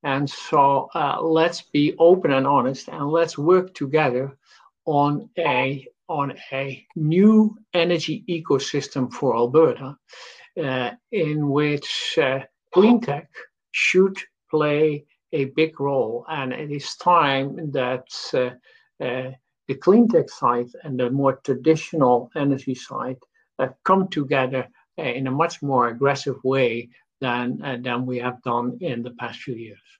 And 0.03 0.29
so 0.29 0.89
uh, 0.93 1.21
let's 1.21 1.61
be 1.61 1.95
open 1.97 2.31
and 2.31 2.45
honest 2.45 2.89
and 2.89 3.09
let's 3.09 3.37
work 3.37 3.73
together 3.73 4.37
on 4.85 5.29
a 5.37 5.87
on 6.07 6.33
a 6.51 6.85
new 6.95 7.55
energy 7.73 8.23
ecosystem 8.29 9.11
for 9.11 9.35
Alberta 9.35 9.97
uh, 10.63 10.91
in 11.11 11.49
which 11.49 12.17
uh, 12.21 12.39
tech 13.01 13.29
should 13.71 14.17
play 14.49 15.05
a 15.33 15.45
big 15.45 15.79
role. 15.79 16.25
And 16.29 16.53
it 16.53 16.71
is 16.71 16.95
time 16.95 17.71
that 17.71 18.07
uh, 18.33 19.03
uh, 19.03 19.31
the 19.67 19.75
clean 19.75 20.07
tech 20.07 20.29
side 20.29 20.69
and 20.83 20.99
the 20.99 21.09
more 21.09 21.39
traditional 21.43 22.31
energy 22.35 22.75
side 22.75 23.17
uh, 23.59 23.67
come 23.83 24.07
together 24.07 24.67
uh, 24.97 25.03
in 25.03 25.27
a 25.27 25.31
much 25.31 25.61
more 25.61 25.89
aggressive 25.89 26.37
way 26.43 26.89
than, 27.19 27.81
than 27.83 28.05
we 28.05 28.19
have 28.19 28.41
done 28.43 28.77
in 28.79 29.01
the 29.01 29.11
past 29.11 29.39
few 29.39 29.55
years. 29.55 29.96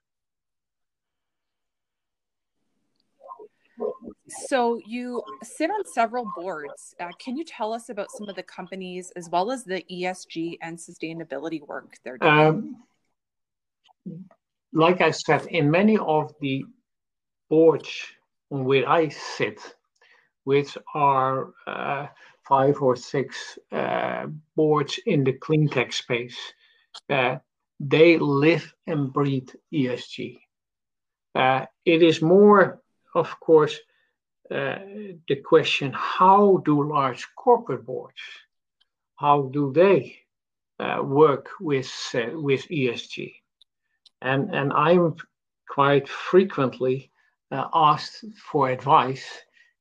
So 4.29 4.79
you 4.85 5.23
sit 5.41 5.69
on 5.69 5.85
several 5.85 6.25
boards. 6.35 6.93
Uh, 6.99 7.09
can 7.17 7.37
you 7.37 7.45
tell 7.45 7.73
us 7.73 7.89
about 7.89 8.11
some 8.11 8.27
of 8.27 8.35
the 8.35 8.43
companies 8.43 9.11
as 9.15 9.29
well 9.29 9.51
as 9.51 9.63
the 9.63 9.83
ESG 9.89 10.57
and 10.61 10.77
sustainability 10.77 11.65
work 11.65 11.95
they're 12.03 12.17
doing? 12.17 12.75
Um, 14.05 14.23
like 14.73 15.01
I 15.01 15.11
said, 15.11 15.45
in 15.47 15.71
many 15.71 15.97
of 15.97 16.33
the 16.41 16.65
boards 17.49 17.89
where 18.49 18.87
I 18.87 19.09
sit, 19.09 19.59
which 20.43 20.77
are 20.93 21.53
uh, 21.65 22.07
five 22.47 22.81
or 22.81 22.95
six 22.95 23.57
uh, 23.71 24.27
boards 24.55 24.99
in 25.05 25.23
the 25.23 25.33
clean 25.33 25.69
tech 25.69 25.93
space, 25.93 26.37
uh, 27.09 27.37
they 27.79 28.17
live 28.17 28.73
and 28.87 29.13
breathe 29.13 29.49
ESG. 29.73 30.39
Uh, 31.35 31.65
it 31.85 32.01
is 32.01 32.21
more, 32.21 32.81
of 33.15 33.39
course, 33.39 33.77
the 34.49 35.41
question: 35.45 35.91
How 35.93 36.61
do 36.65 36.89
large 36.89 37.27
corporate 37.35 37.85
boards, 37.85 38.21
how 39.15 39.49
do 39.53 39.71
they 39.73 40.17
uh, 40.79 41.01
work 41.03 41.49
with 41.59 41.91
with 42.13 42.67
ESG? 42.69 43.35
And 44.21 44.53
and 44.53 44.73
I'm 44.73 45.15
quite 45.69 46.07
frequently 46.07 47.11
asked 47.51 48.25
for 48.35 48.69
advice 48.69 49.25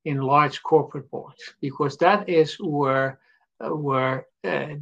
in 0.05 0.21
large 0.21 0.63
corporate 0.63 1.11
boards 1.11 1.55
because 1.61 1.97
that 1.99 2.29
is 2.29 2.57
where 2.61 3.19
uh, 3.61 3.71
where 3.71 4.27
uh, 4.45 4.75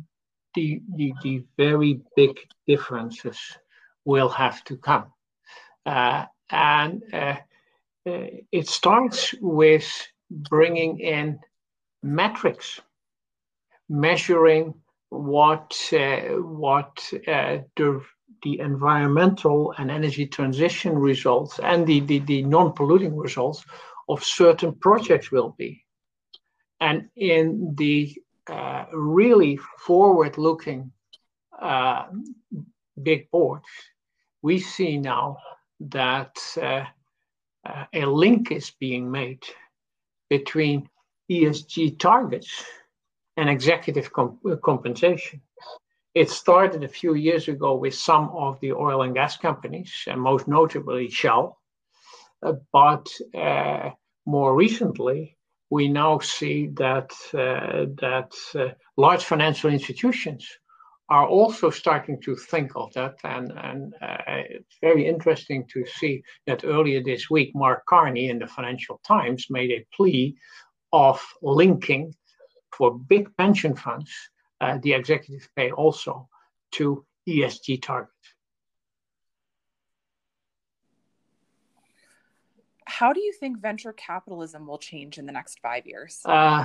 the, 0.54 0.82
the, 0.96 1.12
the 1.22 1.44
very 1.56 2.00
big 2.16 2.36
differences 2.66 3.38
will 4.04 4.28
have 4.28 4.64
to 4.64 4.76
come. 4.76 5.12
Uh, 5.86 6.24
and 6.50 7.02
uh, 7.12 7.16
uh, 7.16 7.36
it 8.04 8.68
starts 8.68 9.34
with 9.40 9.86
bringing 10.30 11.00
in 11.00 11.38
metrics, 12.02 12.80
measuring 13.88 14.74
what 15.10 15.76
uh, 15.92 16.20
what 16.40 17.12
the 17.12 18.00
the 18.44 18.60
environmental 18.60 19.74
and 19.78 19.90
energy 19.90 20.26
transition 20.26 20.96
results 20.96 21.58
and 21.62 21.86
the, 21.86 22.00
the, 22.00 22.18
the 22.20 22.42
non-polluting 22.42 23.16
results 23.16 23.64
of 24.08 24.22
certain 24.22 24.74
projects 24.74 25.32
will 25.32 25.54
be. 25.58 25.82
And 26.78 27.08
in 27.16 27.74
the 27.76 28.14
uh, 28.46 28.84
really 28.92 29.58
forward-looking 29.78 30.92
uh, 31.58 32.04
big 33.02 33.30
boards, 33.30 33.64
we 34.42 34.58
see 34.58 34.98
now 34.98 35.38
that 35.80 36.36
uh, 37.64 37.68
uh 37.68 37.84
a 37.92 38.06
link 38.06 38.50
is 38.50 38.72
being 38.80 39.10
made 39.10 39.42
between 40.30 40.88
ESG 41.30 41.98
targets 41.98 42.64
and 43.36 43.48
executive 43.48 44.12
comp 44.12 44.40
compensation. 44.62 45.40
It 46.14 46.30
started 46.30 46.84
a 46.84 46.88
few 46.88 47.14
years 47.14 47.48
ago 47.48 47.74
with 47.74 47.94
some 47.94 48.30
of 48.30 48.60
the 48.60 48.72
oil 48.72 49.02
and 49.02 49.14
gas 49.14 49.36
companies, 49.36 49.92
and 50.06 50.20
most 50.20 50.46
notably 50.46 51.10
Shell. 51.10 51.58
Uh, 52.42 52.52
but 52.72 53.08
uh, 53.34 53.90
more 54.26 54.54
recently, 54.54 55.36
we 55.70 55.88
now 55.88 56.20
see 56.20 56.68
that 56.74 57.10
uh, 57.32 57.86
that 58.00 58.30
large 58.96 59.24
financial 59.24 59.70
institutions 59.70 60.46
are 61.08 61.26
also 61.26 61.70
starting 61.70 62.20
to 62.22 62.34
think 62.34 62.72
of 62.76 62.92
that. 62.94 63.16
And, 63.24 63.52
and 63.52 63.94
uh, 64.00 64.16
it's 64.26 64.76
very 64.80 65.06
interesting 65.06 65.66
to 65.72 65.84
see 65.86 66.22
that 66.46 66.64
earlier 66.64 67.02
this 67.02 67.28
week, 67.28 67.52
Mark 67.54 67.84
Carney 67.86 68.30
in 68.30 68.38
the 68.38 68.46
Financial 68.46 69.00
Times 69.06 69.46
made 69.50 69.70
a 69.70 69.86
plea 69.94 70.36
of 70.92 71.20
linking 71.42 72.14
for 72.72 72.98
big 72.98 73.28
pension 73.36 73.76
funds 73.76 74.10
uh, 74.60 74.78
the 74.82 74.92
executive 74.92 75.48
pay 75.56 75.70
also 75.70 76.28
to 76.72 77.04
ESG 77.28 77.82
targets. 77.82 78.12
How 82.86 83.12
do 83.12 83.20
you 83.20 83.32
think 83.32 83.60
venture 83.60 83.92
capitalism 83.92 84.66
will 84.66 84.78
change 84.78 85.18
in 85.18 85.26
the 85.26 85.32
next 85.32 85.58
five 85.60 85.86
years? 85.86 86.20
Uh, 86.24 86.64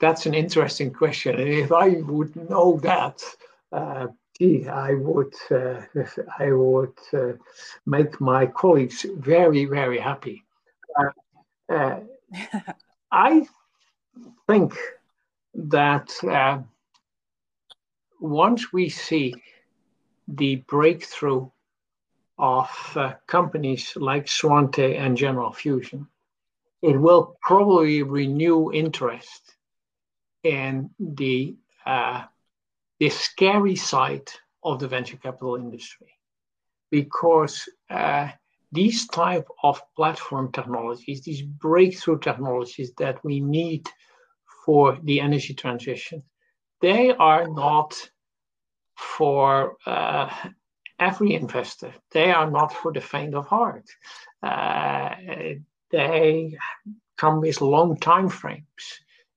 that's 0.00 0.26
an 0.26 0.34
interesting 0.34 0.92
question. 0.92 1.38
If 1.38 1.72
I 1.72 1.88
would 2.00 2.34
know 2.50 2.78
that, 2.82 3.22
uh, 3.72 4.08
gee, 4.38 4.68
I 4.68 4.94
would, 4.94 5.34
uh, 5.50 5.82
I 6.38 6.52
would 6.52 6.98
uh, 7.12 7.32
make 7.86 8.20
my 8.20 8.46
colleagues 8.46 9.06
very, 9.16 9.64
very 9.64 9.98
happy. 9.98 10.44
Uh, 10.98 11.72
uh, 11.72 12.00
I 13.12 13.46
think 14.46 14.74
that 15.54 16.10
once 18.20 18.72
we 18.72 18.88
see 18.88 19.34
the 20.28 20.56
breakthrough 20.68 21.50
of 22.38 22.70
uh, 22.96 23.12
companies 23.26 23.92
like 23.96 24.26
Svante 24.26 24.98
and 24.98 25.16
General 25.16 25.52
Fusion, 25.52 26.06
it 26.80 26.96
will 26.96 27.36
probably 27.42 28.02
renew 28.02 28.72
interest 28.72 29.51
in 30.42 30.90
the 30.98 31.56
uh, 31.86 32.24
the 32.98 33.08
scary 33.08 33.76
side 33.76 34.28
of 34.62 34.78
the 34.78 34.88
venture 34.88 35.16
capital 35.16 35.56
industry, 35.56 36.18
because 36.90 37.68
uh, 37.90 38.28
these 38.70 39.06
type 39.08 39.48
of 39.62 39.82
platform 39.96 40.52
technologies, 40.52 41.22
these 41.22 41.42
breakthrough 41.42 42.18
technologies 42.18 42.92
that 42.98 43.22
we 43.24 43.40
need 43.40 43.88
for 44.64 44.98
the 45.02 45.20
energy 45.20 45.54
transition, 45.54 46.22
they 46.80 47.10
are 47.10 47.48
not 47.48 48.10
for 48.96 49.76
uh, 49.86 50.30
every 50.98 51.34
investor. 51.34 51.92
They 52.12 52.30
are 52.30 52.50
not 52.50 52.72
for 52.72 52.92
the 52.92 53.00
faint 53.00 53.34
of 53.34 53.46
heart. 53.46 53.84
Uh, 54.42 55.10
they 55.90 56.56
come 57.16 57.40
with 57.40 57.60
long 57.60 57.96
time 57.98 58.28
frames. 58.28 58.84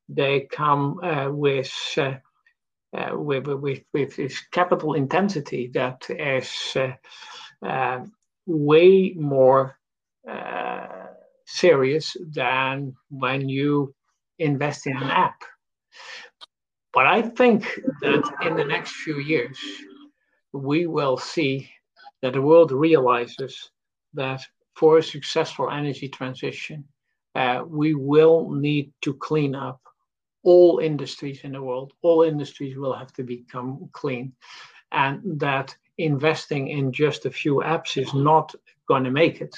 They 0.07 0.41
come 0.41 0.99
uh, 1.03 1.29
with, 1.31 1.73
uh, 1.97 2.15
uh, 2.95 3.17
with, 3.17 3.47
with, 3.47 3.83
with 3.93 4.15
this 4.15 4.39
capital 4.51 4.93
intensity 4.93 5.69
that 5.73 6.05
is 6.09 6.51
uh, 6.75 6.93
uh, 7.65 8.05
way 8.45 9.13
more 9.17 9.77
serious 11.47 12.17
than 12.31 12.95
when 13.09 13.47
you 13.47 13.93
invest 14.39 14.87
in 14.87 14.97
an 14.97 15.03
app. 15.03 15.41
But 16.93 17.05
I 17.05 17.21
think 17.21 17.63
that 18.01 18.23
in 18.41 18.55
the 18.55 18.65
next 18.65 18.93
few 18.93 19.19
years, 19.19 19.59
we 20.53 20.87
will 20.87 21.17
see 21.17 21.69
that 22.21 22.33
the 22.33 22.41
world 22.41 22.71
realizes 22.71 23.69
that 24.13 24.41
for 24.75 24.97
a 24.97 25.03
successful 25.03 25.69
energy 25.69 26.07
transition, 26.07 26.85
uh, 27.35 27.63
we 27.67 27.93
will 27.93 28.49
need 28.49 28.91
to 29.01 29.13
clean 29.13 29.55
up 29.55 29.79
all 30.45 30.79
industries 30.79 31.41
in 31.43 31.51
the 31.51 31.61
world. 31.61 31.91
All 32.01 32.21
industries 32.23 32.77
will 32.77 32.93
have 32.93 33.11
to 33.13 33.23
become 33.23 33.89
clean. 33.91 34.31
And 34.91 35.39
that 35.39 35.75
investing 35.97 36.69
in 36.69 36.91
just 36.91 37.25
a 37.25 37.31
few 37.31 37.55
apps 37.65 37.97
is 38.01 38.13
not 38.13 38.55
going 38.87 39.03
to 39.03 39.11
make 39.11 39.41
it. 39.41 39.55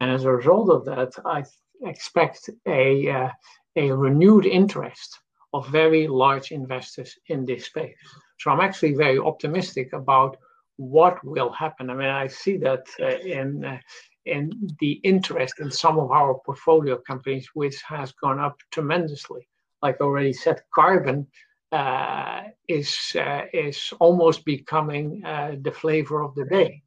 And 0.00 0.10
as 0.10 0.24
a 0.24 0.32
result 0.32 0.70
of 0.70 0.84
that, 0.86 1.12
I 1.24 1.44
expect 1.82 2.50
a, 2.66 3.08
uh, 3.08 3.30
a 3.76 3.92
renewed 3.92 4.46
interest 4.46 5.18
of 5.52 5.68
very 5.68 6.08
large 6.08 6.52
investors 6.52 7.18
in 7.26 7.44
this 7.44 7.66
space. 7.66 7.96
So 8.38 8.50
I'm 8.50 8.60
actually 8.60 8.94
very 8.94 9.18
optimistic 9.18 9.92
about 9.92 10.38
what 10.76 11.22
will 11.24 11.50
happen. 11.50 11.90
I 11.90 11.94
mean, 11.94 12.08
I 12.08 12.26
see 12.26 12.56
that 12.58 12.86
uh, 12.98 13.18
in 13.18 13.64
uh, 13.64 13.78
in 14.26 14.52
the 14.80 14.92
interest 15.02 15.54
in 15.60 15.70
some 15.70 15.98
of 15.98 16.10
our 16.10 16.38
portfolio 16.44 16.96
companies, 16.98 17.48
which 17.54 17.80
has 17.82 18.12
gone 18.12 18.38
up 18.38 18.56
tremendously. 18.70 19.49
Like 19.82 20.00
already 20.00 20.32
said, 20.32 20.62
carbon 20.74 21.26
uh, 21.72 22.42
is 22.68 23.16
uh, 23.16 23.42
is 23.52 23.92
almost 24.00 24.44
becoming 24.44 25.22
uh, 25.24 25.56
the 25.62 25.72
flavor 25.72 26.22
of 26.22 26.34
the 26.34 26.44
day. 26.44 26.82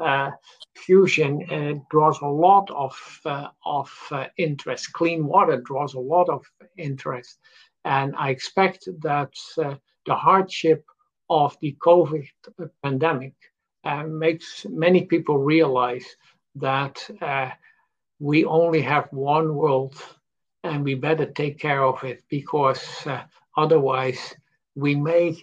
Uh, 0.00 0.30
fusion 0.76 1.82
draws 1.90 2.20
a 2.20 2.26
lot 2.26 2.70
of 2.70 2.94
of 3.66 3.90
interest. 4.36 4.92
Clean 4.92 5.26
water 5.26 5.60
draws 5.60 5.94
a 5.94 6.00
lot 6.00 6.28
of 6.28 6.44
interest. 6.76 7.38
And 7.84 8.14
I 8.16 8.30
expect 8.30 8.88
that 9.00 9.32
uh, 9.56 9.74
the 10.04 10.14
hardship 10.14 10.84
of 11.30 11.56
the 11.60 11.76
COVID 11.84 12.26
pandemic 12.82 13.34
uh, 13.84 14.04
makes 14.04 14.66
many 14.68 15.04
people 15.04 15.38
realize 15.38 16.06
that 16.56 17.08
uh, 17.22 17.50
we 18.18 18.44
only 18.44 18.82
have 18.82 19.08
one 19.12 19.54
world 19.54 19.94
and 20.68 20.84
we 20.84 20.94
better 20.94 21.26
take 21.26 21.58
care 21.58 21.82
of 21.82 22.02
it 22.04 22.22
because 22.28 23.06
uh, 23.06 23.22
otherwise 23.56 24.34
we 24.74 24.94
may, 24.94 25.36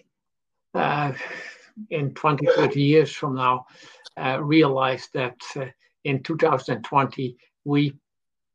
uh, 0.73 1.11
in 1.89 2.13
20, 2.13 2.45
30 2.45 2.81
years 2.81 3.11
from 3.11 3.35
now, 3.35 3.65
uh, 4.17 4.39
realize 4.41 5.09
that 5.13 5.35
in 6.03 6.23
2020 6.23 7.37
we 7.65 7.93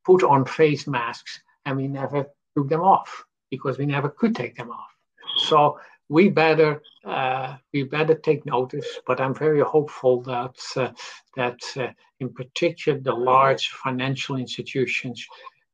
put 0.05 0.23
on 0.23 0.45
face 0.45 0.87
masks 0.87 1.41
and 1.67 1.77
we 1.77 1.89
never 1.89 2.27
took 2.57 2.69
them 2.69 2.81
off 2.81 3.25
because 3.51 3.77
we 3.79 3.87
never 3.87 4.09
could 4.09 4.35
take 4.35 4.57
them 4.57 4.71
off. 4.71 4.91
So 5.37 5.79
we 6.09 6.29
better 6.29 6.83
uh, 7.05 7.57
we 7.73 7.85
better 7.85 8.15
take 8.15 8.45
notice. 8.45 8.99
But 9.07 9.21
I'm 9.21 9.35
very 9.35 9.61
hopeful 9.61 10.23
that 10.23 10.57
uh, 10.77 10.91
that 11.37 11.61
uh, 11.77 11.89
in 12.19 12.33
particular 12.33 12.99
the 13.01 13.15
large 13.15 13.69
financial 13.71 14.37
institutions 14.37 15.27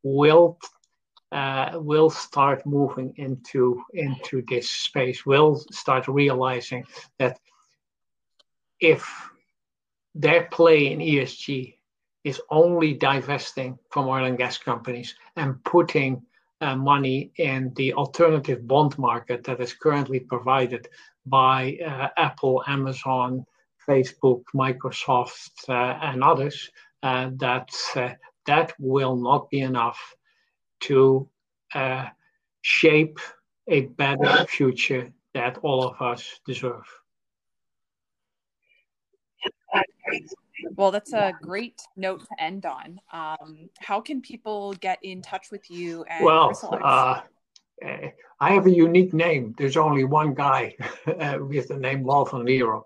will 0.03 0.59
uh, 1.37 1.73
will 1.75 2.09
start 2.09 2.65
moving 2.65 3.13
into 3.17 3.85
into 3.93 4.43
this 4.49 4.71
space. 4.71 5.27
Will 5.27 5.57
start 5.71 6.09
realizing 6.09 6.87
that 7.19 7.39
if 8.81 9.03
their 10.15 10.45
play 10.51 10.93
in 10.93 10.99
ESG 10.99 11.77
is 12.25 12.41
only 12.51 12.95
divesting 12.95 13.79
from 13.91 14.09
oil 14.09 14.25
and 14.25 14.39
gas 14.39 14.57
companies 14.57 15.15
and 15.37 15.63
putting 15.63 16.23
uh, 16.63 16.75
money 16.75 17.31
in 17.37 17.71
the 17.77 17.93
alternative 17.93 18.67
bond 18.67 18.99
market 18.99 19.45
that 19.45 19.61
is 19.61 19.75
currently 19.75 20.21
provided 20.21 20.89
by 21.27 21.77
uh, 21.87 22.09
Apple, 22.17 22.65
Amazon, 22.67 23.45
Facebook, 23.87 24.43
Microsoft, 24.55 25.69
uh, 25.69 25.99
and 26.01 26.25
others, 26.25 26.71
uh, 27.03 27.29
that 27.37 27.69
uh, 27.95 28.09
that 28.47 28.73
will 28.79 29.17
not 29.17 29.51
be 29.51 29.61
enough 29.61 30.16
to 30.81 31.29
uh, 31.75 32.07
shape 32.63 33.19
a 33.69 33.83
better 33.83 34.47
future 34.47 35.13
that 35.35 35.59
all 35.59 35.87
of 35.87 36.01
us 36.01 36.41
deserve. 36.47 36.87
Well, 40.77 40.91
that's 40.91 41.13
a 41.13 41.33
great 41.43 41.81
note 41.97 42.21
to 42.21 42.43
end 42.43 42.65
on. 42.65 43.01
Um, 43.13 43.69
how 43.79 44.01
can 44.01 44.21
people 44.21 44.73
get 44.75 44.99
in 45.03 45.21
touch 45.23 45.51
with 45.51 45.71
you? 45.71 46.05
And 46.05 46.25
well, 46.25 46.53
uh, 46.83 47.21
eh, 47.83 48.11
I 48.41 48.53
have 48.53 48.67
a 48.67 48.71
unique 48.71 49.13
name. 49.13 49.55
There's 49.59 49.77
only 49.77 50.05
one 50.05 50.35
guy 50.35 50.77
uh, 51.07 51.39
with 51.41 51.69
the 51.69 51.77
name 51.77 52.05
Wal 52.05 52.25
van 52.25 52.43
Lierop. 52.43 52.85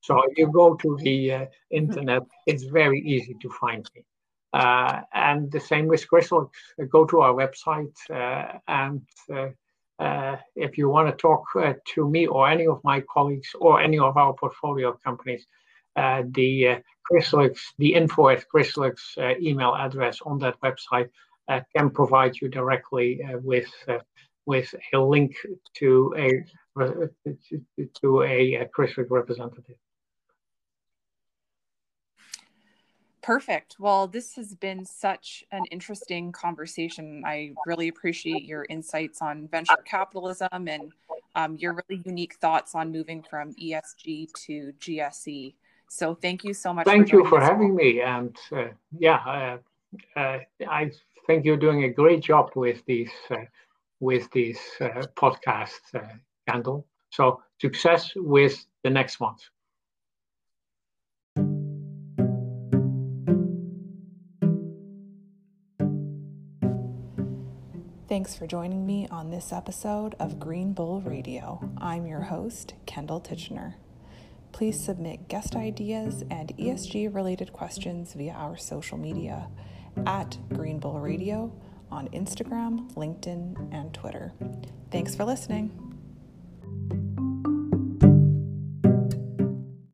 So 0.00 0.20
if 0.28 0.36
you 0.36 0.50
go 0.50 0.74
to 0.74 0.98
the 1.00 1.32
uh, 1.32 1.46
internet, 1.70 2.22
it's 2.46 2.64
very 2.64 3.00
easy 3.00 3.36
to 3.40 3.48
find 3.50 3.88
me. 3.94 4.04
Uh, 4.52 5.00
and 5.14 5.50
the 5.50 5.60
same 5.60 5.86
with 5.86 6.06
Crystal. 6.08 6.50
Go 6.90 7.06
to 7.06 7.20
our 7.20 7.32
website 7.32 7.96
uh, 8.10 8.58
and 8.68 9.02
uh, 9.98 10.36
if 10.56 10.76
you 10.76 10.88
want 10.88 11.08
to 11.08 11.16
talk 11.16 11.44
to 11.94 12.10
me 12.10 12.26
or 12.26 12.48
any 12.48 12.66
of 12.66 12.80
my 12.84 13.02
colleagues 13.12 13.48
or 13.58 13.80
any 13.80 13.98
of 13.98 14.16
our 14.16 14.34
portfolio 14.34 14.92
companies, 15.04 15.46
uh, 15.96 16.22
the 16.30 16.68
uh, 16.68 16.78
Chrysalix, 17.10 17.58
the 17.78 17.94
info 17.94 18.28
at 18.28 18.44
Chrysalix 18.48 19.16
uh, 19.18 19.38
email 19.40 19.74
address 19.74 20.20
on 20.24 20.38
that 20.38 20.60
website 20.60 21.08
can 21.76 21.90
provide 21.90 22.40
you 22.40 22.48
directly 22.48 23.20
with 23.42 23.70
with 24.46 24.74
a 24.94 24.98
link 24.98 25.36
to 25.74 26.14
a 26.16 26.44
to 28.00 28.22
a 28.22 28.68
Chrysalix 28.74 29.10
representative. 29.10 29.76
Perfect. 33.22 33.76
Well, 33.78 34.08
this 34.08 34.34
has 34.34 34.54
been 34.54 34.84
such 34.84 35.44
an 35.52 35.64
interesting 35.70 36.32
conversation. 36.32 37.22
I 37.24 37.52
really 37.66 37.88
appreciate 37.88 38.44
your 38.44 38.66
insights 38.68 39.22
on 39.22 39.46
venture 39.46 39.76
capitalism 39.84 40.48
and 40.52 40.92
um, 41.36 41.56
your 41.56 41.74
really 41.88 42.02
unique 42.04 42.34
thoughts 42.34 42.74
on 42.74 42.90
moving 42.90 43.22
from 43.22 43.54
ESG 43.54 44.32
to 44.46 44.72
GSE. 44.80 45.54
So 45.88 46.14
thank 46.14 46.42
you 46.42 46.52
so 46.52 46.74
much. 46.74 46.84
Thank 46.86 47.10
for 47.10 47.16
you 47.16 47.26
for 47.26 47.40
having 47.40 47.76
me. 47.76 48.00
And 48.00 48.36
uh, 48.50 48.68
yeah, 48.98 49.58
uh, 50.16 50.18
uh, 50.18 50.38
I 50.68 50.90
think 51.26 51.44
you're 51.44 51.56
doing 51.56 51.84
a 51.84 51.90
great 51.90 52.22
job 52.22 52.50
with 52.56 52.84
these 52.86 53.12
uh, 53.30 53.36
with 54.00 54.28
these 54.32 54.58
uh, 54.80 55.02
podcasts, 55.16 55.92
Kendall. 56.48 56.86
Uh, 56.88 56.90
so 57.10 57.42
success 57.60 58.10
with 58.16 58.66
the 58.82 58.90
next 58.90 59.20
ones. 59.20 59.48
Thanks 68.12 68.34
for 68.34 68.46
joining 68.46 68.84
me 68.84 69.08
on 69.10 69.30
this 69.30 69.54
episode 69.54 70.16
of 70.20 70.38
Green 70.38 70.74
Bull 70.74 71.00
Radio. 71.00 71.66
I'm 71.78 72.04
your 72.06 72.20
host, 72.20 72.74
Kendall 72.84 73.22
Titchener 73.22 73.76
please 74.52 74.78
submit 74.78 75.28
guest 75.28 75.56
ideas 75.56 76.22
and 76.30 76.54
ESG 76.58 77.14
related 77.14 77.54
questions 77.54 78.12
via 78.12 78.32
our 78.32 78.54
social 78.54 78.98
media 78.98 79.48
at 80.06 80.36
Green 80.50 80.78
Bull 80.78 81.00
Radio 81.00 81.50
on 81.90 82.08
Instagram, 82.08 82.92
LinkedIn, 82.92 83.72
and 83.72 83.92
Twitter. 83.92 84.34
Thanks 84.90 85.14
for 85.14 85.24
listening. 85.24 85.91